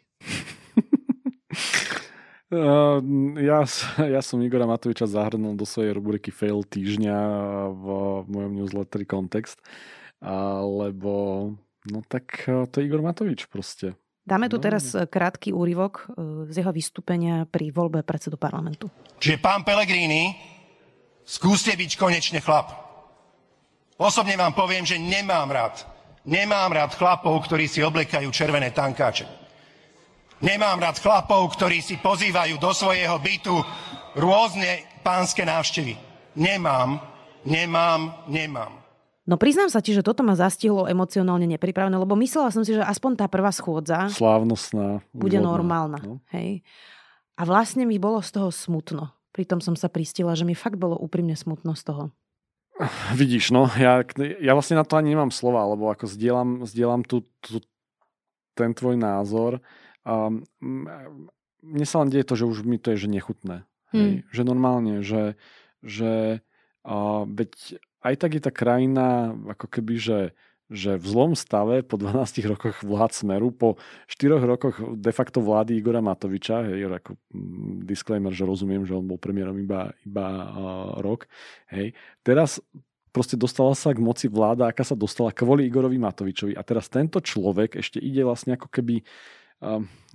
[2.47, 3.03] Uh,
[3.51, 3.67] ja,
[3.99, 7.19] ja som Igora Matoviča zahrnul do svojej rubriky Fail týždňa
[7.75, 7.85] v,
[8.23, 9.59] v mojom newsletteri Kontext
[10.61, 11.13] lebo
[11.89, 13.97] no tak e, to je Igor Matovič proste.
[14.21, 14.63] Dáme tu no.
[14.63, 18.85] teraz krátky úryvok e, z jeho vystúpenia pri voľbe predsedu parlamentu.
[19.17, 20.37] Čiže pán Pelegrini,
[21.25, 22.69] skúste byť konečne chlap.
[23.97, 25.85] Osobne vám poviem, že nemám rád,
[26.25, 29.29] nemám rád chlapov, ktorí si oblekajú červené tankáče.
[30.41, 33.53] Nemám rád chlapov, ktorí si pozývajú do svojho bytu
[34.17, 35.93] rôzne pánske návštevy.
[36.33, 36.97] Nemám,
[37.45, 38.80] nemám, nemám.
[39.29, 42.81] No priznám sa ti, že toto ma zastihlo emocionálne nepripravené, lebo myslela som si, že
[42.81, 45.99] aspoň tá prvá schôdza Slávnostná, bude úvodná, normálna.
[46.01, 46.17] No.
[46.33, 46.65] Hej.
[47.37, 49.13] A vlastne mi bolo z toho smutno.
[49.29, 52.03] Pritom som sa pristila, že mi fakt bolo úprimne smutno z toho.
[53.13, 54.01] Vidíš, no, ja,
[54.41, 57.61] ja vlastne na to ani nemám slova, lebo ako zdieľam, zdieľam tu, tu,
[58.57, 59.61] ten tvoj názor.
[60.01, 60.41] Um,
[61.61, 63.69] mne sa len deje to, že už mi to je že nechutné.
[63.93, 64.25] Hej?
[64.25, 64.33] Hmm.
[64.33, 65.37] Že normálne, že,
[65.85, 66.41] že
[66.81, 70.19] uh, veď aj tak je tá krajina ako keby, že,
[70.67, 73.77] že v zlom stave po 12 rokoch vlád Smeru, po
[74.09, 79.05] 4 rokoch de facto vlády Igora Matoviča, hej, ako mm, disclaimer, že rozumiem, že on
[79.05, 80.47] bol premiérom iba, iba uh,
[80.99, 81.29] rok,
[81.69, 81.93] hej,
[82.25, 82.57] teraz
[83.11, 87.19] proste dostala sa k moci vláda, aká sa dostala kvôli Igorovi Matovičovi a teraz tento
[87.19, 89.05] človek ešte ide vlastne ako keby um,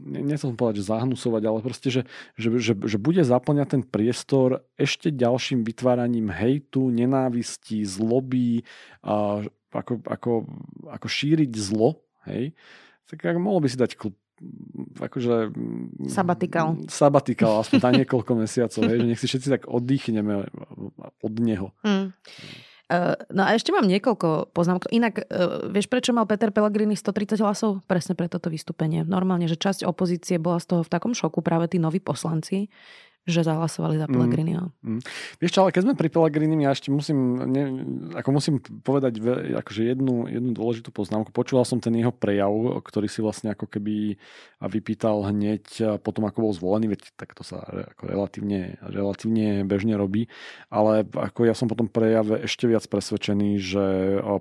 [0.03, 2.03] nechcem povedať, že zahnusovať, ale proste, že,
[2.35, 8.67] že, že, že bude zaplňať ten priestor ešte ďalším vytváraním hejtu, nenávistí, zloby,
[9.07, 10.33] uh, ako, ako,
[10.91, 12.53] ako šíriť zlo, hej,
[13.07, 14.19] tak ako mohlo by si dať klub,
[15.01, 15.55] akože...
[16.13, 16.77] Sabatikal.
[16.91, 20.45] Sabatikal, aspoň na niekoľko mesiacov, hej, že nech si všetci tak oddychneme
[21.01, 21.73] od neho.
[21.87, 22.13] Mm.
[22.87, 24.87] Uh, no a ešte mám niekoľko poznámok.
[24.95, 27.83] Inak, uh, vieš, prečo mal Peter Pellegrini 130 hlasov?
[27.91, 29.03] Presne pre toto vystúpenie.
[29.03, 32.71] Normálne, že časť opozície bola z toho v takom šoku, práve tí noví poslanci,
[33.27, 34.71] že zahlasovali za Pellegriniho.
[34.87, 35.01] Mm, mm.
[35.43, 37.63] Vieš čo, ale keď sme pri Pellegrinim, ja ešte musím, ne,
[38.15, 39.19] ako musím povedať
[39.51, 41.35] akože jednu, jednu dôležitú poznámku.
[41.35, 42.55] Počúval som ten jeho prejav,
[42.87, 44.15] ktorý si vlastne ako keby
[44.63, 50.31] vypýtal hneď potom, ako bol zvolený, veď tak to sa ako relatívne, relatívne bežne robí,
[50.71, 53.85] ale ako ja som potom prejave ešte viac presvedčený, že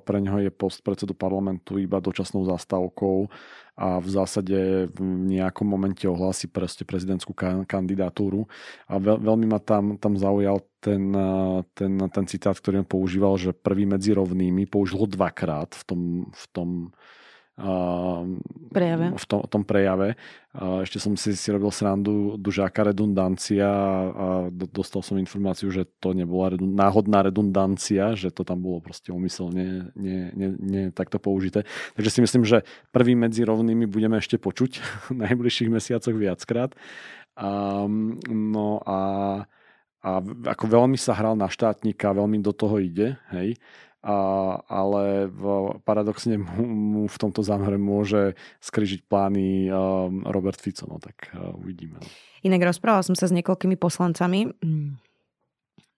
[0.06, 3.34] pre neho je post predsedu parlamentu iba dočasnou zastávkou
[3.75, 4.99] a v zásade v
[5.35, 7.35] nejakom momente ohlási proste prezidentskú
[7.67, 8.47] kandidatúru.
[8.88, 11.11] A veľ, veľmi ma tam, tam zaujal ten,
[11.75, 16.01] ten, ten citát, ktorý on používal, že prvý medzi rovnými, použil ho dvakrát v tom,
[16.31, 16.69] v tom
[18.75, 19.15] prejave.
[19.15, 20.19] V, tom, tom prejave.
[20.55, 23.67] Ešte som si, si robil srandu dužáka redundancia
[24.11, 29.15] a dostal som informáciu, že to nebola redund, náhodná redundancia, že to tam bolo proste
[29.15, 31.63] umyselne nie, nie, nie takto použité.
[31.95, 34.71] Takže si myslím, že prvý medzi rovnými budeme ešte počuť
[35.11, 36.75] v najbližších mesiacoch viackrát.
[37.39, 37.83] A,
[38.31, 38.99] no a,
[40.03, 40.11] a
[40.51, 43.55] ako veľmi sa hral na štátnika, veľmi do toho ide, hej
[44.05, 44.17] a,
[44.69, 45.43] ale v,
[45.81, 51.97] paradoxne mu, v tomto zámere môže skrižiť plány um, Robert Fico, no tak uh, uvidíme.
[51.97, 52.07] No.
[52.45, 54.89] Inak rozprával som sa s niekoľkými poslancami, mm,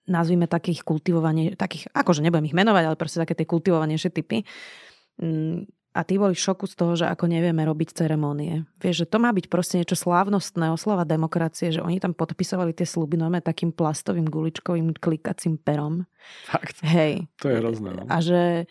[0.07, 4.47] nazvime takých kultivovaní, takých, akože nebudem ich menovať, ale proste také tie kultivovanejšie typy.
[5.97, 8.69] A tí boli v šoku z toho, že ako nevieme robiť ceremónie.
[8.77, 12.85] Vieš, že to má byť proste niečo slávnostné, oslava demokracie, že oni tam podpisovali tie
[12.85, 16.05] sluby normálne takým plastovým guličkovým klikacím perom.
[16.45, 16.85] Fakt?
[16.85, 17.25] Hej.
[17.41, 17.97] To je hrozné.
[17.97, 18.05] No?
[18.05, 18.69] A že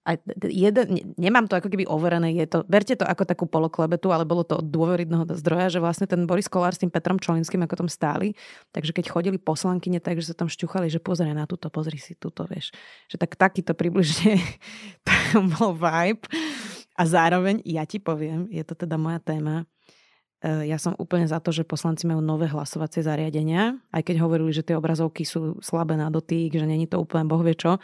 [0.00, 0.16] aj
[0.48, 4.48] jeden, nemám to ako keby overené, je to, berte to ako takú poloklebetu, ale bolo
[4.48, 7.88] to od dôveridného zdroja, že vlastne ten Boris Kolár s tým Petrom Čolinským ako tam
[7.92, 8.32] stáli,
[8.72, 12.48] takže keď chodili poslankyne, takže sa tam šťuchali, že pozri na túto, pozri si túto,
[12.48, 12.72] vieš.
[13.12, 14.40] Že tak takýto približne
[15.08, 16.24] tam bol vibe.
[16.96, 19.68] A zároveň, ja ti poviem, je to teda moja téma,
[20.40, 24.52] e, ja som úplne za to, že poslanci majú nové hlasovacie zariadenia, aj keď hovorili,
[24.52, 27.76] že tie obrazovky sú slabé na dotyk, že není to úplne bohvie čo,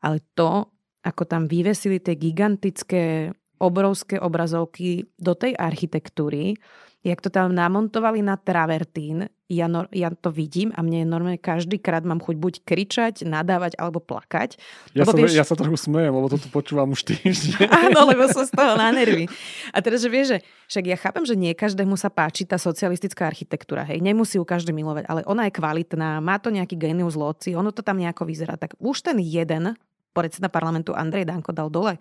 [0.00, 6.56] ale to, ako tam vyvesili tie gigantické obrovské obrazovky do tej architektúry,
[7.00, 11.40] jak to tam namontovali na travertín, ja, no, ja to vidím a mne je normálne
[11.40, 14.60] každý krát mám chuť buď kričať, nadávať alebo plakať.
[14.94, 17.66] Ja, lebo sa, vieš, ja sa trochu smejem, lebo to tu počúvam už týždeň.
[17.90, 19.26] Áno, lebo som z toho na nervy.
[19.74, 20.38] A teraz, že vieš, že
[20.70, 24.70] však ja chápem, že nie každému sa páči tá socialistická architektúra, hej, nemusí ju každý
[24.70, 28.54] milovať, ale ona je kvalitná, má to nejaký genius loci, ono to tam nejako vyzerá.
[28.54, 29.74] Tak už ten jeden
[30.12, 31.98] predseda parlamentu Andrej Danko dal dole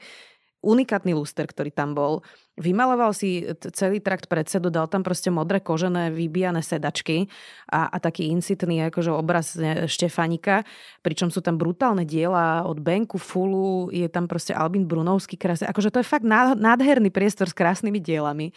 [0.59, 2.19] unikátny luster, ktorý tam bol.
[2.59, 7.31] Vymaloval si celý trakt predsedu, dal tam proste modré kožené vybijané sedačky
[7.71, 9.55] a, a taký insitný akože obraz
[9.87, 10.67] Štefanika,
[10.99, 15.71] pričom sú tam brutálne diela od Benku, Fulu, je tam proste Albin Brunovský krásny.
[15.71, 18.51] Akože to je fakt nádherný priestor s krásnymi dielami.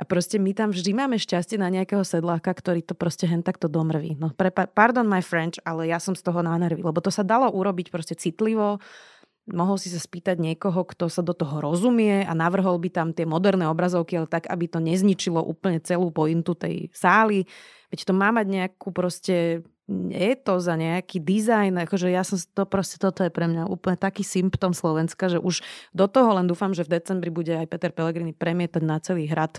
[0.00, 3.68] A proste my tam vždy máme šťastie na nejakého sedláka, ktorý to proste hen takto
[3.68, 4.16] domrví.
[4.16, 7.52] No, pre, pardon my French, ale ja som z toho na lebo to sa dalo
[7.52, 8.80] urobiť proste citlivo,
[9.48, 13.24] mohol si sa spýtať niekoho, kto sa do toho rozumie a navrhol by tam tie
[13.24, 17.48] moderné obrazovky, ale tak, aby to nezničilo úplne celú pointu tej sály.
[17.88, 22.62] Veď to má mať nejakú proste je to za nejaký dizajn, akože ja som to
[22.62, 26.70] proste, toto je pre mňa úplne taký symptom Slovenska, že už do toho len dúfam,
[26.70, 29.58] že v decembri bude aj Peter Pellegrini premietať na celý hrad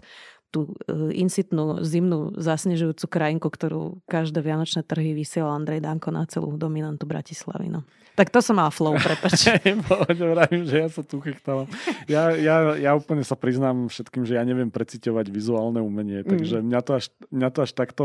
[0.51, 6.59] tú e, insitnú zimnú zasnežujúcu krajinku, ktorú každé vianočné trhy vysiela Andrej Danko na celú
[6.59, 7.71] dominantu Bratislavy.
[7.71, 7.87] No.
[8.19, 9.47] Tak to som mal flow, prepač.
[10.35, 11.71] Vravím, že ja sa tu chechtávam.
[12.11, 16.27] Ja, ja, ja úplne sa priznám všetkým, že ja neviem preciťovať vizuálne umenie, mm.
[16.27, 18.03] takže mňa to až, mňa to až takto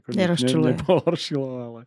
[0.00, 1.80] ako ne, ne, nepohoršilo, ale...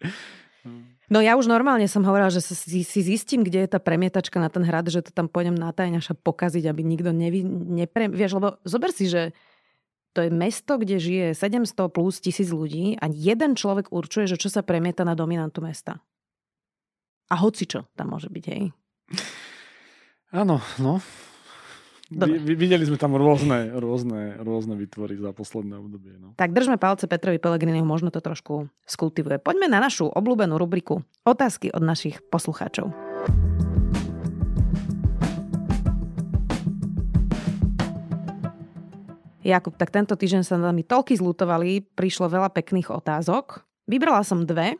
[1.05, 4.49] No ja už normálne som hovorila, že si, si zistím, kde je tá premietačka na
[4.49, 8.09] ten hrad, že to tam pôjdem na tajňaša pokaziť, aby nikto nevi, nepre...
[8.09, 9.29] Vieš, lebo zober si, že
[10.15, 14.47] to je mesto, kde žije 700 plus tisíc ľudí a jeden človek určuje, že čo
[14.47, 15.99] sa premieta na dominantu mesta.
[17.27, 18.71] A hoci čo tam môže byť, hej?
[20.31, 21.03] Áno, no.
[22.05, 22.37] Dobre.
[22.37, 26.13] Videli sme tam rôzne, rôzne, rôzne vytvory za posledné obdobie.
[26.21, 26.37] No.
[26.37, 29.41] Tak držme palce Petrovi Pelegriniu, možno to trošku skultivuje.
[29.41, 32.93] Poďme na našu obľúbenú rubriku Otázky od našich poslucháčov.
[39.45, 43.61] Jakub, tak tento týždeň sa nami toľky zlutovali, prišlo veľa pekných otázok.
[43.85, 44.73] Vybrala som dve,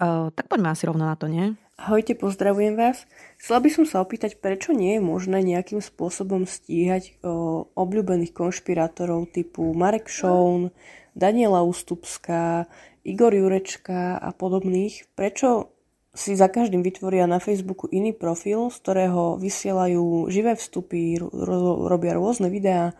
[0.00, 1.52] uh, tak poďme asi rovno na to, nie?
[1.76, 3.04] Ahojte, pozdravujem vás.
[3.36, 9.28] Chcela by som sa opýtať, prečo nie je možné nejakým spôsobom stíhať o, obľúbených konšpirátorov
[9.28, 10.72] typu Marek Šoun,
[11.12, 12.64] Daniela Ústupská,
[13.04, 15.04] Igor Jurečka a podobných.
[15.12, 15.68] Prečo
[16.16, 22.16] si za každým vytvoria na Facebooku iný profil, z ktorého vysielajú živé vstupy, ro- robia
[22.16, 22.96] rôzne videá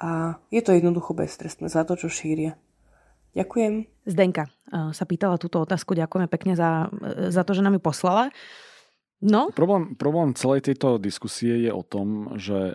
[0.00, 2.56] a je to jednoducho beztrestné za to, čo šíria.
[3.32, 3.88] Ďakujem.
[4.08, 6.88] Zdenka sa pýtala túto otázku, ďakujeme pekne za,
[7.32, 8.32] za to, že nám ju poslala.
[9.22, 9.52] No?
[9.54, 12.74] Problém, problém celej tejto diskusie je o tom, že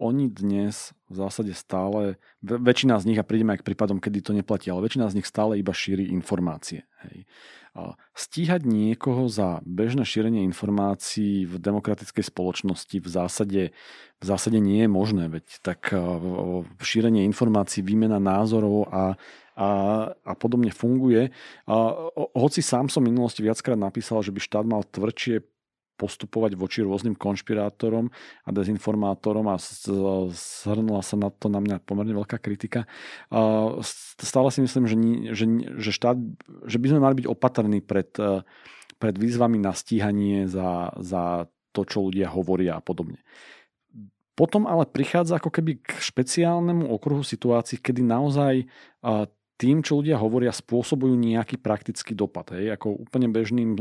[0.00, 4.32] oni dnes v zásade stále, väčšina z nich, a prídeme aj k prípadom, kedy to
[4.34, 6.82] neplatí, ale väčšina z nich stále iba šíri informácie.
[7.06, 7.30] Hej.
[8.16, 13.62] Stíhať niekoho za bežné šírenie informácií v demokratickej spoločnosti v zásade,
[14.16, 15.92] v zásade nie je možné, veď tak
[16.80, 19.20] šírenie informácií, výmena názorov a,
[19.52, 19.68] a,
[20.16, 21.36] a podobne funguje.
[21.68, 21.74] A,
[22.32, 25.44] hoci sám som v minulosti viackrát napísal, že by štát mal tvrdšie
[25.96, 28.12] postupovať voči rôznym konšpirátorom
[28.44, 32.84] a dezinformátorom a zhrnula sa na to na mňa pomerne veľká kritika.
[34.20, 34.96] Stále si myslím, že,
[35.32, 35.44] že,
[35.80, 36.16] že, štát,
[36.68, 38.12] že by sme mali byť opatrní pred,
[39.00, 43.20] pred výzvami na stíhanie za, za to, čo ľudia hovoria a podobne.
[44.36, 48.68] Potom ale prichádza ako keby k špeciálnemu okruhu situácií, kedy naozaj
[49.56, 52.52] tým, čo ľudia hovoria, spôsobujú nejaký praktický dopad.
[52.52, 52.76] Hej.
[52.76, 53.72] Ako úplne bežným,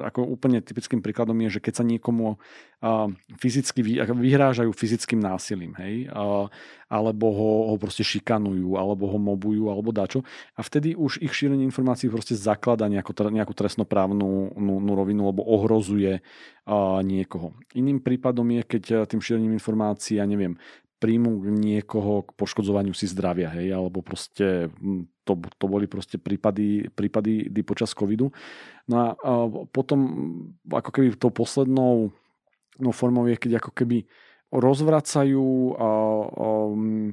[0.00, 5.76] ako úplne typickým príkladom je, že keď sa niekomu uh, fyzicky vy, vyhrážajú fyzickým násilím,
[5.76, 6.48] hej, uh,
[6.88, 10.24] alebo ho, ho proste šikanujú, alebo ho mobujú, alebo dačo.
[10.56, 15.44] A vtedy už ich šírenie informácií proste zaklada nejakú, nejakú trestnoprávnu nú, nú rovinu, alebo
[15.44, 17.52] ohrozuje uh, niekoho.
[17.76, 20.56] Iným prípadom je, keď tým šírením informácií, ja neviem,
[20.96, 26.88] príjmu niekoho k poškodzovaniu si zdravia, hej, alebo proste hm, to, to boli proste prípady,
[26.88, 28.32] prípady počas covidu.
[28.88, 29.32] No a, a
[29.68, 30.00] potom
[30.70, 32.14] ako keby tou poslednou
[32.80, 34.08] no, formou je, keď ako keby
[34.54, 37.10] rozvracajú a, a, hm,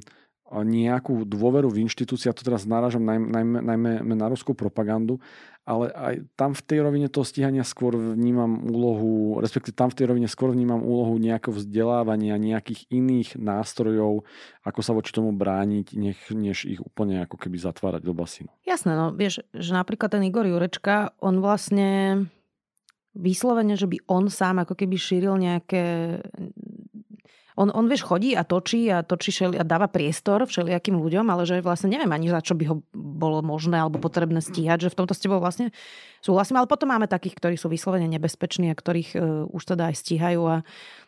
[0.52, 5.18] nejakú dôveru v inštitúcii, ja to teraz náražam najmä, najmä, najmä na ruskú propagandu,
[5.64, 10.06] ale aj tam v tej rovine toho stíhania skôr vnímam úlohu, respektíve tam v tej
[10.12, 14.28] rovine skôr vnímam úlohu nejakého vzdelávania, nejakých iných nástrojov,
[14.60, 18.52] ako sa voči tomu brániť, nech, než ich úplne ako keby zatvárať do basínu.
[18.68, 22.20] Jasné, no vieš, že napríklad ten Igor Jurečka, on vlastne
[23.14, 26.18] vyslovene, že by on sám ako keby šíril nejaké
[27.54, 31.46] on, on vieš, chodí a točí a točí šeli, a dáva priestor všelijakým ľuďom, ale
[31.46, 34.98] že vlastne neviem ani za čo by ho bolo možné alebo potrebné stíhať, že v
[34.98, 35.70] tomto s tebou vlastne
[36.18, 40.02] súhlasím, ale potom máme takých, ktorí sú vyslovene nebezpeční a ktorých uh, už teda aj
[40.02, 40.56] stíhajú a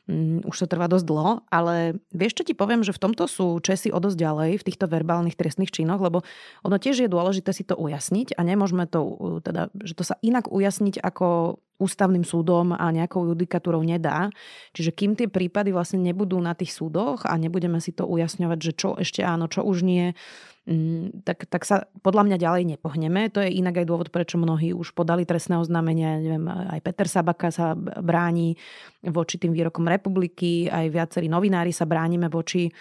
[0.07, 3.59] um, už to trvá dosť dlho, ale vieš, čo ti poviem, že v tomto sú
[3.59, 6.23] Česi o dosť ďalej v týchto verbálnych trestných činoch, lebo
[6.63, 10.15] ono tiež je dôležité si to ujasniť a nemôžeme to, uh, teda, že to sa
[10.23, 14.33] inak ujasniť ako ústavným súdom a nejakou judikatúrou nedá.
[14.73, 18.73] Čiže kým tie prípady vlastne nebudú na tých súdoch a nebudeme si to ujasňovať, že
[18.73, 20.17] čo ešte áno, čo už nie,
[20.65, 23.29] mm, tak, tak sa podľa mňa ďalej nepohneme.
[23.37, 26.17] To je inak aj dôvod, prečo mnohí už podali trestné oznámenia.
[26.17, 28.57] Neviem, aj Peter Sabaka sa bráni
[29.05, 32.73] voči tým výrokom republiky, aj viacerí novinári sa bránime voči e,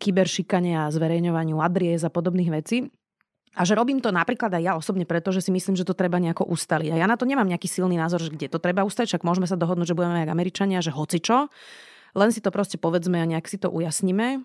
[0.00, 2.88] kyberšikane a zverejňovaniu adries a podobných vecí.
[3.56, 6.20] A že robím to napríklad aj ja osobne preto, že si myslím, že to treba
[6.20, 6.92] nejako ustaliť.
[6.92, 9.48] A ja na to nemám nejaký silný názor, že kde to treba ustať, však môžeme
[9.48, 11.48] sa dohodnúť, že budeme aj Američania, že hoci čo.
[12.16, 14.44] Len si to proste povedzme a nejak si to ujasníme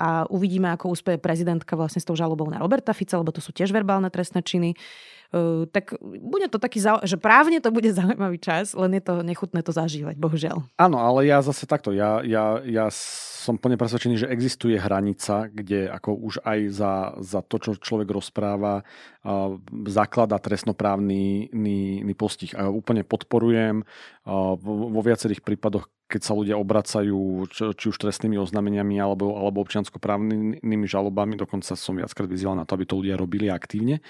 [0.00, 3.52] a uvidíme, ako úspeje prezidentka vlastne s tou žalobou na Roberta Fica, lebo to sú
[3.52, 4.72] tiež verbálne trestné činy.
[5.74, 9.74] Tak bude to taký, že právne to bude zaujímavý čas, len je to nechutné to
[9.74, 10.64] zažívať, bohužiaľ.
[10.80, 12.86] Áno, ale ja zase takto, ja, ja, ja
[13.44, 18.08] som plne presvedčený, že existuje hranica, kde ako už aj za, za to, čo človek
[18.08, 18.80] rozpráva,
[19.84, 21.52] zaklada trestnoprávny
[22.16, 22.56] postih.
[22.56, 23.84] A úplne podporujem
[24.64, 31.40] vo viacerých prípadoch, keď sa ľudia obracajú či, už trestnými oznameniami alebo, alebo občianskoprávnymi žalobami,
[31.40, 34.04] dokonca som viackrát vyzýval na to, aby to ľudia robili aktívne.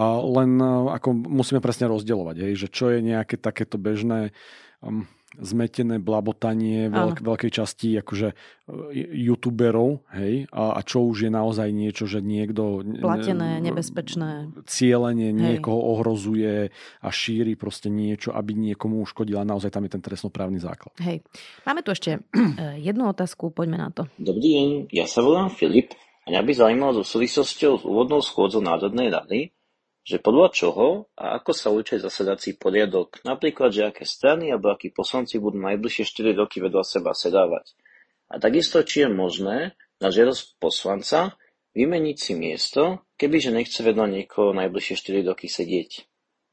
[0.00, 4.32] Len uh, ako musíme presne rozdielovať, že čo je nejaké takéto bežné
[4.86, 5.04] um,
[5.36, 8.34] zmetené blabotanie veľk, veľkej časti akože e,
[9.28, 12.80] youtuberov, hej, a, a čo už je naozaj niečo, že niekto...
[13.00, 14.56] Platené, nebezpečné.
[14.64, 15.88] Cieľenie niekoho hej.
[15.92, 16.54] ohrozuje
[17.04, 19.44] a šíri proste niečo, aby niekomu uškodila.
[19.44, 20.96] Naozaj tam je ten trestnoprávny základ.
[21.04, 21.20] Hej.
[21.68, 24.08] Máme tu ešte e, jednu otázku, poďme na to.
[24.16, 25.92] Dobrý deň, ja sa volám Filip
[26.24, 29.52] a mňa by zaujímalo so súvislosťou s úvodnou schôdzou Národnej rady,
[30.06, 34.94] že podľa čoho a ako sa určuje zasadací poriadok, napríklad, že aké strany alebo akí
[34.94, 37.74] poslanci budú najbližšie 4 roky vedľa seba sedávať.
[38.30, 41.34] A takisto, či je možné na žiadosť poslanca
[41.74, 46.06] vymeniť si miesto, kebyže nechce vedľa niekoho najbližšie 4 roky sedieť.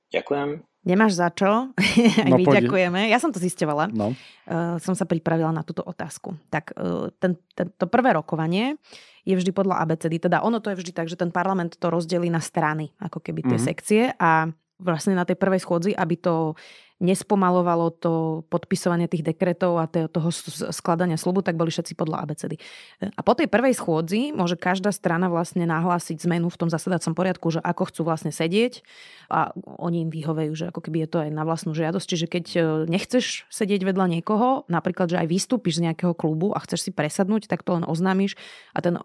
[0.09, 0.72] Ďakujem.
[0.83, 1.71] Nemáš za čo?
[2.27, 2.63] Aj no, my poď.
[2.63, 3.07] ďakujeme.
[3.07, 3.87] Ja som to zistovala.
[3.91, 4.11] No.
[4.43, 6.35] Uh, som sa pripravila na túto otázku.
[6.51, 8.75] Tak uh, ten, ten, to prvé rokovanie
[9.23, 10.19] je vždy podľa ABCD.
[10.19, 13.47] Teda ono to je vždy tak, že ten parlament to rozdelí na strany, ako keby
[13.47, 13.69] tie mm-hmm.
[13.71, 14.51] sekcie a
[14.83, 16.59] vlastne na tej prvej schôdzi, aby to
[17.03, 18.13] nespomalovalo to
[18.47, 20.31] podpisovanie tých dekretov a toho
[20.71, 22.55] skladania slubu, tak boli všetci podľa abecedy.
[23.03, 27.51] A po tej prvej schôdzi môže každá strana vlastne nahlásiť zmenu v tom zasadacom poriadku,
[27.51, 28.79] že ako chcú vlastne sedieť
[29.27, 29.51] a
[29.81, 32.07] oni im vyhovejú, že ako keby je to aj na vlastnú žiadosť.
[32.07, 36.63] Čiže keď e, nechceš sedieť vedľa niekoho, napríklad, že aj vystúpiš z nejakého klubu a
[36.63, 38.39] chceš si presadnúť, tak to len oznámiš
[38.71, 39.03] a ten e,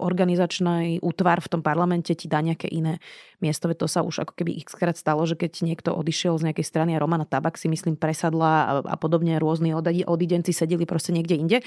[0.00, 3.02] organizačný útvar v tom parlamente ti dá nejaké iné
[3.44, 3.68] miesto.
[3.68, 7.02] To sa už ako keby xkrát stalo, že keď niekto odišiel z nejakej strany a
[7.02, 9.74] Romana Tabak si myslím presadla a, a podobne rôzni
[10.06, 11.58] odidenci sedeli proste niekde inde.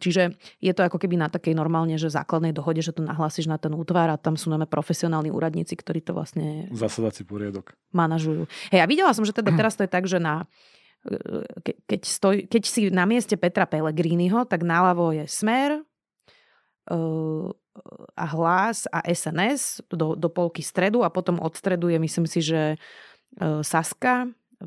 [0.00, 3.60] Čiže je to ako keby na takej normálne, že základnej dohode, že to nahlásiš na
[3.60, 6.72] ten útvar a tam sú najmä profesionálni úradníci, ktorí to vlastne...
[6.72, 7.76] Zasadací poriadok.
[7.92, 8.48] Manažujú.
[8.72, 10.48] Hej, a videla som, že teda teraz to je tak, že na
[11.64, 15.80] ke, keď, stoj, keď si na mieste Petra Pellegriniho, tak náľavo je Smer
[18.16, 22.40] a Hlas a SNS do, do polky stredu a potom od stredu je myslím si,
[22.44, 22.76] že
[23.62, 24.26] Saska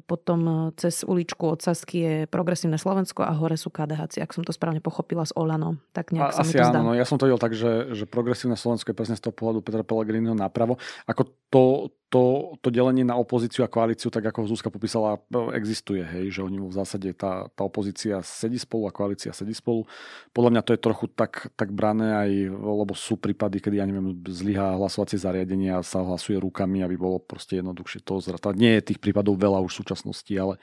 [0.09, 4.41] potom e, cez uličku od Sasky je Progresívne Slovensko a hore sú KDH, ak som
[4.41, 5.77] to správne pochopila s Olano.
[5.93, 6.79] Tak nejak a, sa asi mi to zdá.
[6.81, 9.33] áno, no ja som to videl tak, že, že Progresívne Slovensko je presne z toho
[9.37, 10.81] pohľadu Petra Pellegriniho napravo.
[11.05, 15.21] Ako to, to, to delenie na opozíciu a koalíciu, tak ako Zuzka popísala,
[15.53, 19.85] existuje, hej, že oni v zásade tá, tá opozícia sedí spolu a koalícia sedí spolu.
[20.33, 24.17] Podľa mňa to je trochu tak, tak brané aj, lebo sú prípady, kedy, ja neviem,
[24.25, 28.53] zlyhá hlasovacie zariadenie a sa hlasuje rukami, aby bolo proste jednoduchšie to zratať.
[28.57, 30.55] Nie je tých prípadov veľa už v súčasnosti, ale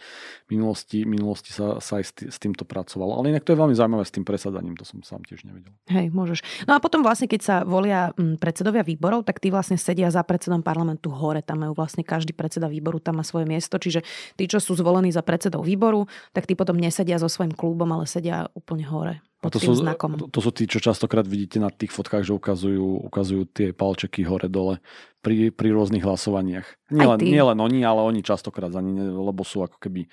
[0.49, 3.21] v minulosti, minulosti sa, sa aj s týmto pracovalo.
[3.21, 5.77] Ale inak to je veľmi zaujímavé s tým presadaním, to som sám tiež nevedel.
[5.93, 6.41] Hej, môžeš.
[6.64, 10.64] No a potom vlastne, keď sa volia predsedovia výborov, tak tí vlastne sedia za predsedom
[10.64, 11.45] parlamentu hore.
[11.45, 13.77] Tam majú vlastne každý predseda výboru, tam má svoje miesto.
[13.77, 14.01] Čiže
[14.41, 18.09] tí, čo sú zvolení za predsedov výboru, tak tí potom nesedia so svojím klubom, ale
[18.09, 19.21] sedia úplne hore.
[19.41, 20.20] Pod to, sú, znakom.
[20.28, 24.84] to sú tí, čo častokrát vidíte na tých fotkách, že ukazujú, ukazujú tie palčeky hore-dole
[25.24, 26.93] pri, pri rôznych hlasovaniach.
[26.93, 30.12] Nielen nie len oni, ale oni častokrát za nimi, lebo sú ako keby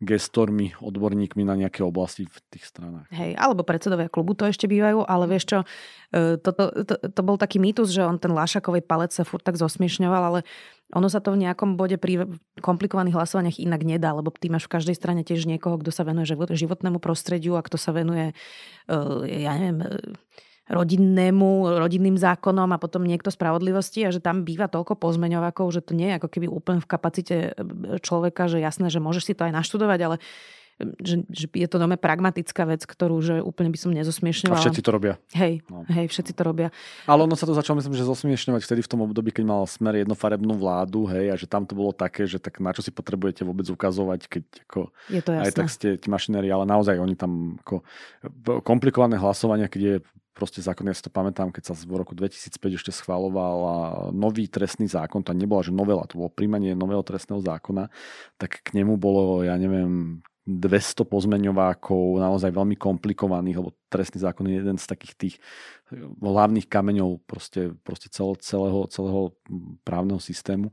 [0.00, 3.04] gestormi, odborníkmi na nejaké oblasti v tých stranách.
[3.12, 5.58] Hej, alebo predsedovia klubu to ešte bývajú, ale vieš čo,
[6.16, 9.44] e, to, to, to, to bol taký mýtus, že on ten Lášakovej palec sa furt
[9.44, 10.40] tak zosmiešňoval, ale
[10.96, 12.26] ono sa to v nejakom bode pri
[12.64, 16.32] komplikovaných hlasovaniach inak nedá, lebo ty máš v každej strane tiež niekoho, kto sa venuje
[16.32, 18.32] životnému prostrediu a kto sa venuje,
[18.88, 18.96] e,
[19.44, 19.84] ja neviem,
[20.70, 25.98] rodinnému, rodinným zákonom a potom niekto spravodlivosti a že tam býva toľko pozmeňovákov, že to
[25.98, 29.50] nie je ako keby úplne v kapacite e, človeka, že jasné, že môžeš si to
[29.50, 30.16] aj naštudovať, ale
[30.78, 34.62] e, že, že je to dome pragmatická vec, ktorú že úplne by som nezosmiešňovala.
[34.62, 35.18] A všetci to robia.
[35.34, 35.82] Hej, no.
[35.90, 36.70] hej, všetci to robia.
[37.10, 40.06] Ale ono sa to začalo, myslím, že zosmiešňovať vtedy v tom období, keď mal smer
[40.06, 43.42] jednofarebnú vládu, hej, a že tam to bolo také, že tak na čo si potrebujete
[43.42, 45.44] vôbec ukazovať, keď ako, je to jasné.
[45.50, 47.82] aj tak ste tí mašinéri, ale naozaj oni tam ako
[48.62, 49.94] komplikované hlasovania, keď je
[50.32, 53.56] proste zákon, ja si to pamätám, keď sa v roku 2005 ešte schváloval
[54.14, 57.90] nový trestný zákon, to nebola, že novela, to bolo príjmanie nového trestného zákona,
[58.38, 64.58] tak k nemu bolo, ja neviem, 200 pozmeňovákov, naozaj veľmi komplikovaných, lebo trestný zákon je
[64.58, 65.34] jeden z takých tých
[66.18, 69.22] hlavných kameňov proste, proste celého, celého, celého
[69.84, 70.72] právneho systému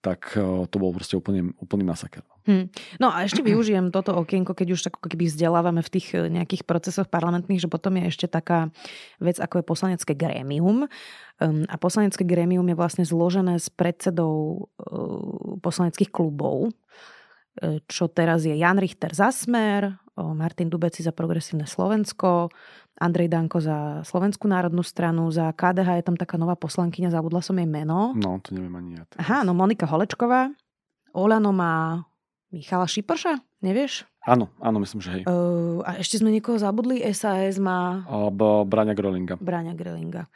[0.00, 2.24] tak eh, to bol proste úplne, úplný masaker.
[2.48, 2.72] Hmm.
[2.96, 6.64] No a ešte využijem toto okienko, keď už tak keby vzdelávame v tých eh, nejakých
[6.64, 8.72] procesoch parlamentných, že potom je ešte taká
[9.20, 10.88] vec, ako je poslanecké grémium.
[11.40, 16.68] Um, a poslanecké grémium je vlastne zložené z predsedov uh, poslaneckých klubov,
[17.88, 19.96] čo teraz je Jan Richter za Smer,
[20.36, 22.52] Martin Dubeci za Progresívne Slovensko,
[23.00, 27.56] Andrej Danko za Slovenskú národnú stranu, za KDH je tam taká nová poslankyňa, zabudla som
[27.56, 28.12] jej meno.
[28.12, 29.02] No, to neviem ani ja.
[29.08, 29.20] Teraz.
[29.24, 30.52] Aha, no Monika Holečková.
[31.16, 32.04] Olano má
[32.50, 34.04] Michala Šiprša, nevieš?
[34.26, 35.22] Áno, áno, myslím, že hej.
[35.24, 38.04] Uh, a ešte sme niekoho zabudli, SAS má...
[38.04, 39.40] Alebo Braňa Grelinga.
[39.40, 40.28] Braňa Grelinga.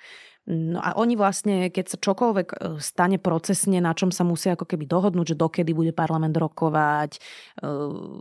[0.45, 4.69] No a oni vlastne, keď sa čokoľvek e, stane procesne, na čom sa musia ako
[4.69, 7.69] keby dohodnúť, že dokedy bude parlament rokovať, e,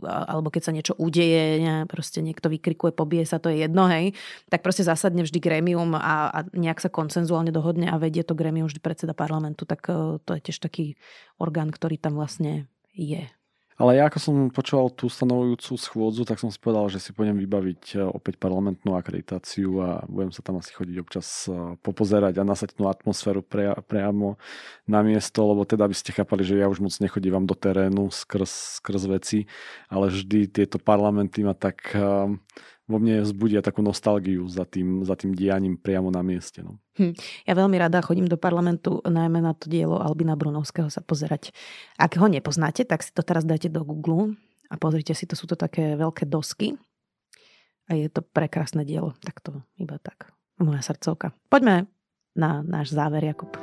[0.08, 4.16] alebo keď sa niečo udeje, ne, proste niekto vykrikuje, pobije sa, to je jedno, hej,
[4.48, 8.72] tak proste zasadne vždy grémium a, a nejak sa koncenzuálne dohodne a vedie to grémium
[8.72, 10.96] vždy predseda parlamentu, tak e, to je tiež taký
[11.36, 13.28] orgán, ktorý tam vlastne je.
[13.74, 17.34] Ale ja ako som počúval tú stanovujúcu schôdzu, tak som si povedal, že si pôjdem
[17.42, 22.46] vybaviť e, opäť parlamentnú akreditáciu a budem sa tam asi chodiť občas e, popozerať a
[22.46, 23.42] nasať tú atmosféru
[23.82, 24.38] priamo
[24.86, 28.78] na miesto, lebo teda by ste chápali, že ja už moc nechodívam do terénu skrz,
[28.78, 29.50] skrz veci,
[29.90, 32.30] ale vždy tieto parlamenty ma tak uh,
[32.84, 36.60] vo mne vzbudia takú nostalgiu za tým, za tým dianím priamo na mieste.
[36.60, 36.76] No.
[37.00, 37.16] Hm.
[37.48, 41.56] Ja veľmi rada chodím do parlamentu najmä na to dielo Albina Brunovského sa pozerať.
[41.96, 44.36] Ak ho nepoznáte, tak si to teraz dajte do Google
[44.68, 46.76] a pozrite si, to sú to také veľké dosky
[47.88, 49.16] a je to prekrásne dielo.
[49.24, 50.32] Tak to iba tak.
[50.60, 51.32] Moja srdcovka.
[51.48, 51.88] Poďme
[52.36, 53.54] na náš záver, Jakub.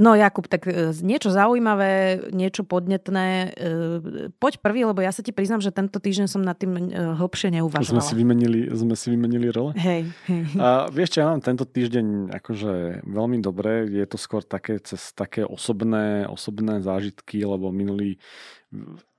[0.00, 3.52] No Jakub, tak e, niečo zaujímavé, niečo podnetné.
[3.52, 6.80] E, poď prvý, lebo ja sa ti priznám, že tento týždeň som nad tým e,
[7.20, 8.00] hlbšie neuvažovala.
[8.00, 9.76] Sme si vymenili, sme si vymenili role?
[9.76, 10.08] Hej.
[10.24, 10.56] hej.
[10.56, 13.92] A vieš čo, ja mám tento týždeň akože veľmi dobré.
[13.92, 18.16] Je to skôr také cez také osobné, osobné zážitky, lebo minulý,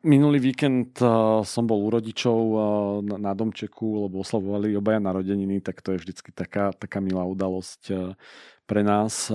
[0.02, 0.98] minulý víkend
[1.46, 2.42] som bol u rodičov
[3.06, 8.18] na domčeku, lebo oslavovali obaja narodeniny, tak to je vždycky taká, taká milá udalosť
[8.66, 9.30] pre nás.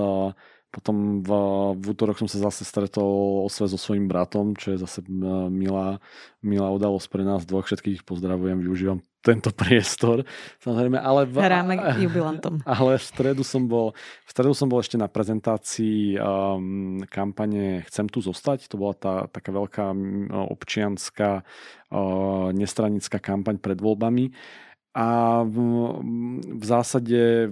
[0.77, 1.31] Potom v,
[1.73, 5.01] v útorok som sa zase stretol osve so svojím bratom, čo je zase
[5.49, 6.05] milá,
[6.45, 7.65] milá udalosť pre nás dvoch.
[7.65, 10.29] Všetkých pozdravujem, využívam tento priestor.
[10.61, 11.75] Samozrejme, ale v, Hráme
[12.05, 12.61] jubilantom.
[12.69, 18.13] Ale v stredu som bol, v stredu som bol ešte na prezentácii um, kampane Chcem
[18.13, 18.69] tu zostať.
[18.69, 19.97] To bola tá taká veľká
[20.53, 24.29] občianská uh, nestranická kampaň pred voľbami.
[24.93, 25.57] A v,
[26.53, 27.49] v zásade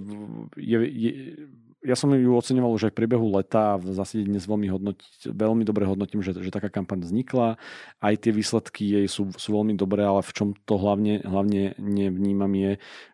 [0.57, 1.11] je, je,
[1.85, 3.77] ja som ju oceňoval už aj v priebehu leta.
[3.85, 7.61] Zásade dnes veľmi, hodnoti, veľmi dobre hodnotím, že, že taká kampaň vznikla.
[8.01, 12.49] Aj tie výsledky jej sú, sú veľmi dobré, ale v čom to hlavne, hlavne nevnímam
[12.57, 12.71] je,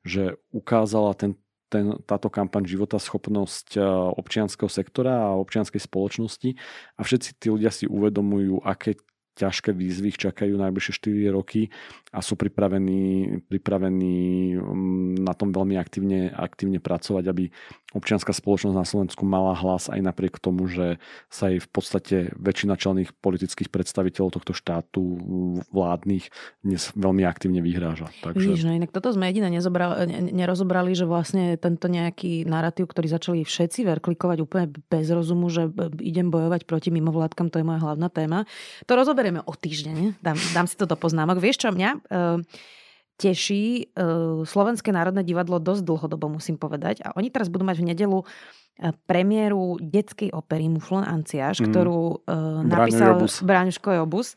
[0.07, 0.23] že
[0.55, 1.35] ukázala ten,
[1.67, 3.83] ten, táto kampaň života schopnosť eh,
[4.15, 6.55] občianského sektora a občianskej spoločnosti
[6.95, 8.95] a všetci tí ľudia si uvedomujú, aké
[9.35, 11.71] ťažké výzvy ich čakajú najbližšie 4 roky
[12.11, 17.47] a sú pripravení, pripravení mm, na tom veľmi aktívne, aktívne pracovať, aby
[17.91, 22.79] občianská spoločnosť na Slovensku mala hlas aj napriek tomu, že sa jej v podstate väčšina
[22.79, 24.99] čelných politických predstaviteľov tohto štátu
[25.71, 26.31] vládnych
[26.63, 28.11] dnes veľmi aktívne vyhráža.
[28.23, 28.39] Takže...
[28.39, 29.51] Vidíš, no inak toto sme jediné
[30.31, 35.67] nerozobrali, že vlastne tento nejaký narratív, ktorý začali všetci verklikovať úplne bez rozumu, že
[35.99, 38.47] idem bojovať proti mimovládkam, to je moja hlavná téma.
[38.87, 41.37] To rozoberieme o týždeň, dám, dám si to do poznámok.
[41.37, 42.41] Vieš čo, mňa uh,
[43.21, 47.05] teší uh, Slovenské národné divadlo dosť dlhodobo, musím povedať.
[47.05, 48.25] A oni teraz budú mať v nedelu uh,
[49.05, 51.69] premiéru detskej opery Muflon Anciáš, mm.
[51.69, 54.33] ktorú uh, napísal Bráňuško Jobus.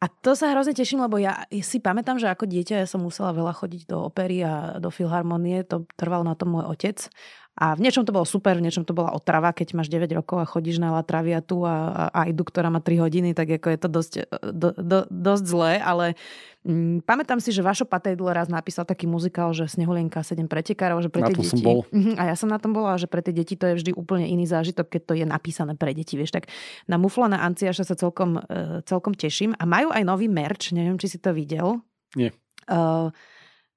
[0.00, 3.36] A to sa hrozne teším, lebo ja si pamätám, že ako dieťa ja som musela
[3.36, 5.60] veľa chodiť do opery a do filharmonie.
[5.68, 7.10] To trval na tom môj otec.
[7.58, 10.38] A v niečom to bolo super, v niečom to bola otrava, keď máš 9 rokov
[10.38, 13.78] a chodíš na latraviatu a, a, a idú, ktorá má 3 hodiny, tak ako je
[13.78, 14.12] to dosť,
[14.54, 16.16] do, do, dosť zlé, ale
[16.64, 21.10] mm, pamätám si, že Vašo Patejdl raz napísal taký muzikál, že Snehulienka 7 pretekárov, že
[21.12, 21.52] pre tie deti...
[21.52, 21.84] Som bol.
[22.20, 24.46] A ja som na tom bola, že pre tie deti to je vždy úplne iný
[24.48, 26.48] zážitok, keď to je napísané pre deti, vieš, tak
[26.88, 29.52] na Muflana Anciaša sa celkom, uh, celkom teším.
[29.60, 31.82] A majú aj nový merch, neviem, či si to videl.
[32.16, 32.32] Nie.
[32.70, 33.12] Uh,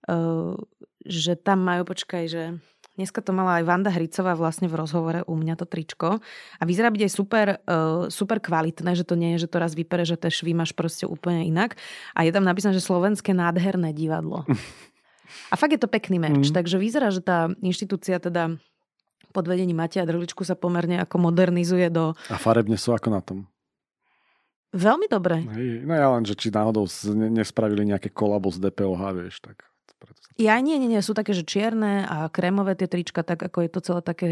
[0.07, 0.55] uh,
[1.03, 2.43] že tam majú, počkaj, že
[2.93, 6.21] Dneska to mala aj Vanda Hricová vlastne v rozhovore u mňa to tričko.
[6.61, 9.73] A vyzerá byť aj super, uh, super kvalitné, že to nie je, že to raz
[9.73, 11.73] vypere, že tie švy máš proste úplne inak.
[12.13, 14.45] A je tam napísané, že slovenské nádherné divadlo.
[15.49, 16.53] A fakt je to pekný merč.
[16.53, 16.61] Mm.
[16.61, 18.61] Takže vyzerá, že tá inštitúcia teda
[19.33, 22.13] pod vedením Matia Drličku sa pomerne ako modernizuje do...
[22.29, 23.49] A farebne sú ako na tom?
[24.73, 25.41] Veľmi dobre.
[25.85, 29.72] No ja len, že či náhodou nespravili nejaké kolabo z DPOH, vieš, tak
[30.03, 30.29] preto sa...
[30.35, 33.69] Ja nie, nie, nie, sú také, že čierne a krémové tie trička, tak ako je
[33.71, 34.29] to celé také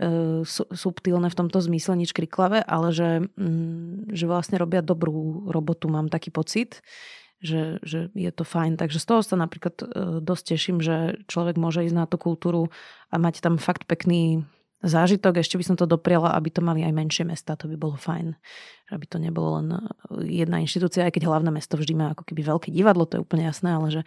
[0.00, 5.88] uh, subtilné v tomto zmysle, nič kriklavé, ale že, mm, že vlastne robia dobrú robotu,
[5.88, 6.84] mám taký pocit,
[7.40, 8.76] že, že je to fajn.
[8.76, 9.86] Takže z toho sa napríklad uh,
[10.20, 12.68] dosť teším, že človek môže ísť na tú kultúru
[13.08, 14.44] a mať tam fakt pekný
[14.82, 15.40] zážitok.
[15.40, 18.36] Ešte by som to dopriala, aby to mali aj menšie mesta, to by bolo fajn.
[18.88, 19.68] Aby to nebolo len
[20.24, 23.44] jedna inštitúcia, aj keď hlavné mesto vždy má ako keby veľké divadlo, to je úplne
[23.44, 24.02] jasné, ale že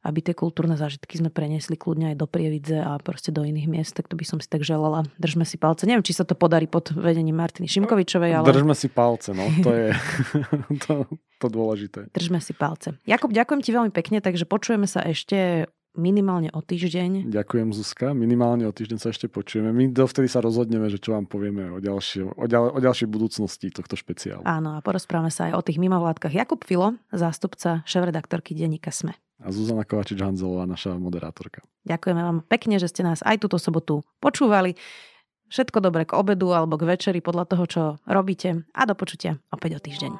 [0.00, 3.92] aby tie kultúrne zážitky sme preniesli kľudne aj do Prievidze a proste do iných miest,
[3.92, 5.04] tak to by som si tak želala.
[5.20, 5.84] Držme si palce.
[5.84, 8.46] Neviem, či sa to podarí pod vedením Martiny Šimkovičovej, ale...
[8.48, 9.88] Držme si palce, no, to je
[10.88, 10.94] to,
[11.36, 12.08] to dôležité.
[12.16, 12.96] Držme si palce.
[13.04, 17.30] Jakub, ďakujem ti veľmi pekne, takže počujeme sa ešte minimálne o týždeň.
[17.30, 19.74] Ďakujem Zuzka, minimálne o týždeň sa ešte počujeme.
[19.74, 23.70] My dovtedy sa rozhodneme, že čo vám povieme o, ďalšie, o, ďal, o ďalšej budúcnosti
[23.74, 24.46] tohto špeciálu.
[24.46, 26.34] Áno, a porozprávame sa aj o tých mimovládkach.
[26.34, 31.64] Jakub Filo, zástupca šéf-redaktorky denníka SME a Zuzana Kovačič-Hanzelová, naša moderátorka.
[31.88, 34.76] Ďakujeme vám pekne, že ste nás aj túto sobotu počúvali.
[35.50, 39.80] Všetko dobré k obedu alebo k večeri podľa toho, čo robíte a do počutia opäť
[39.80, 40.12] o týždeň.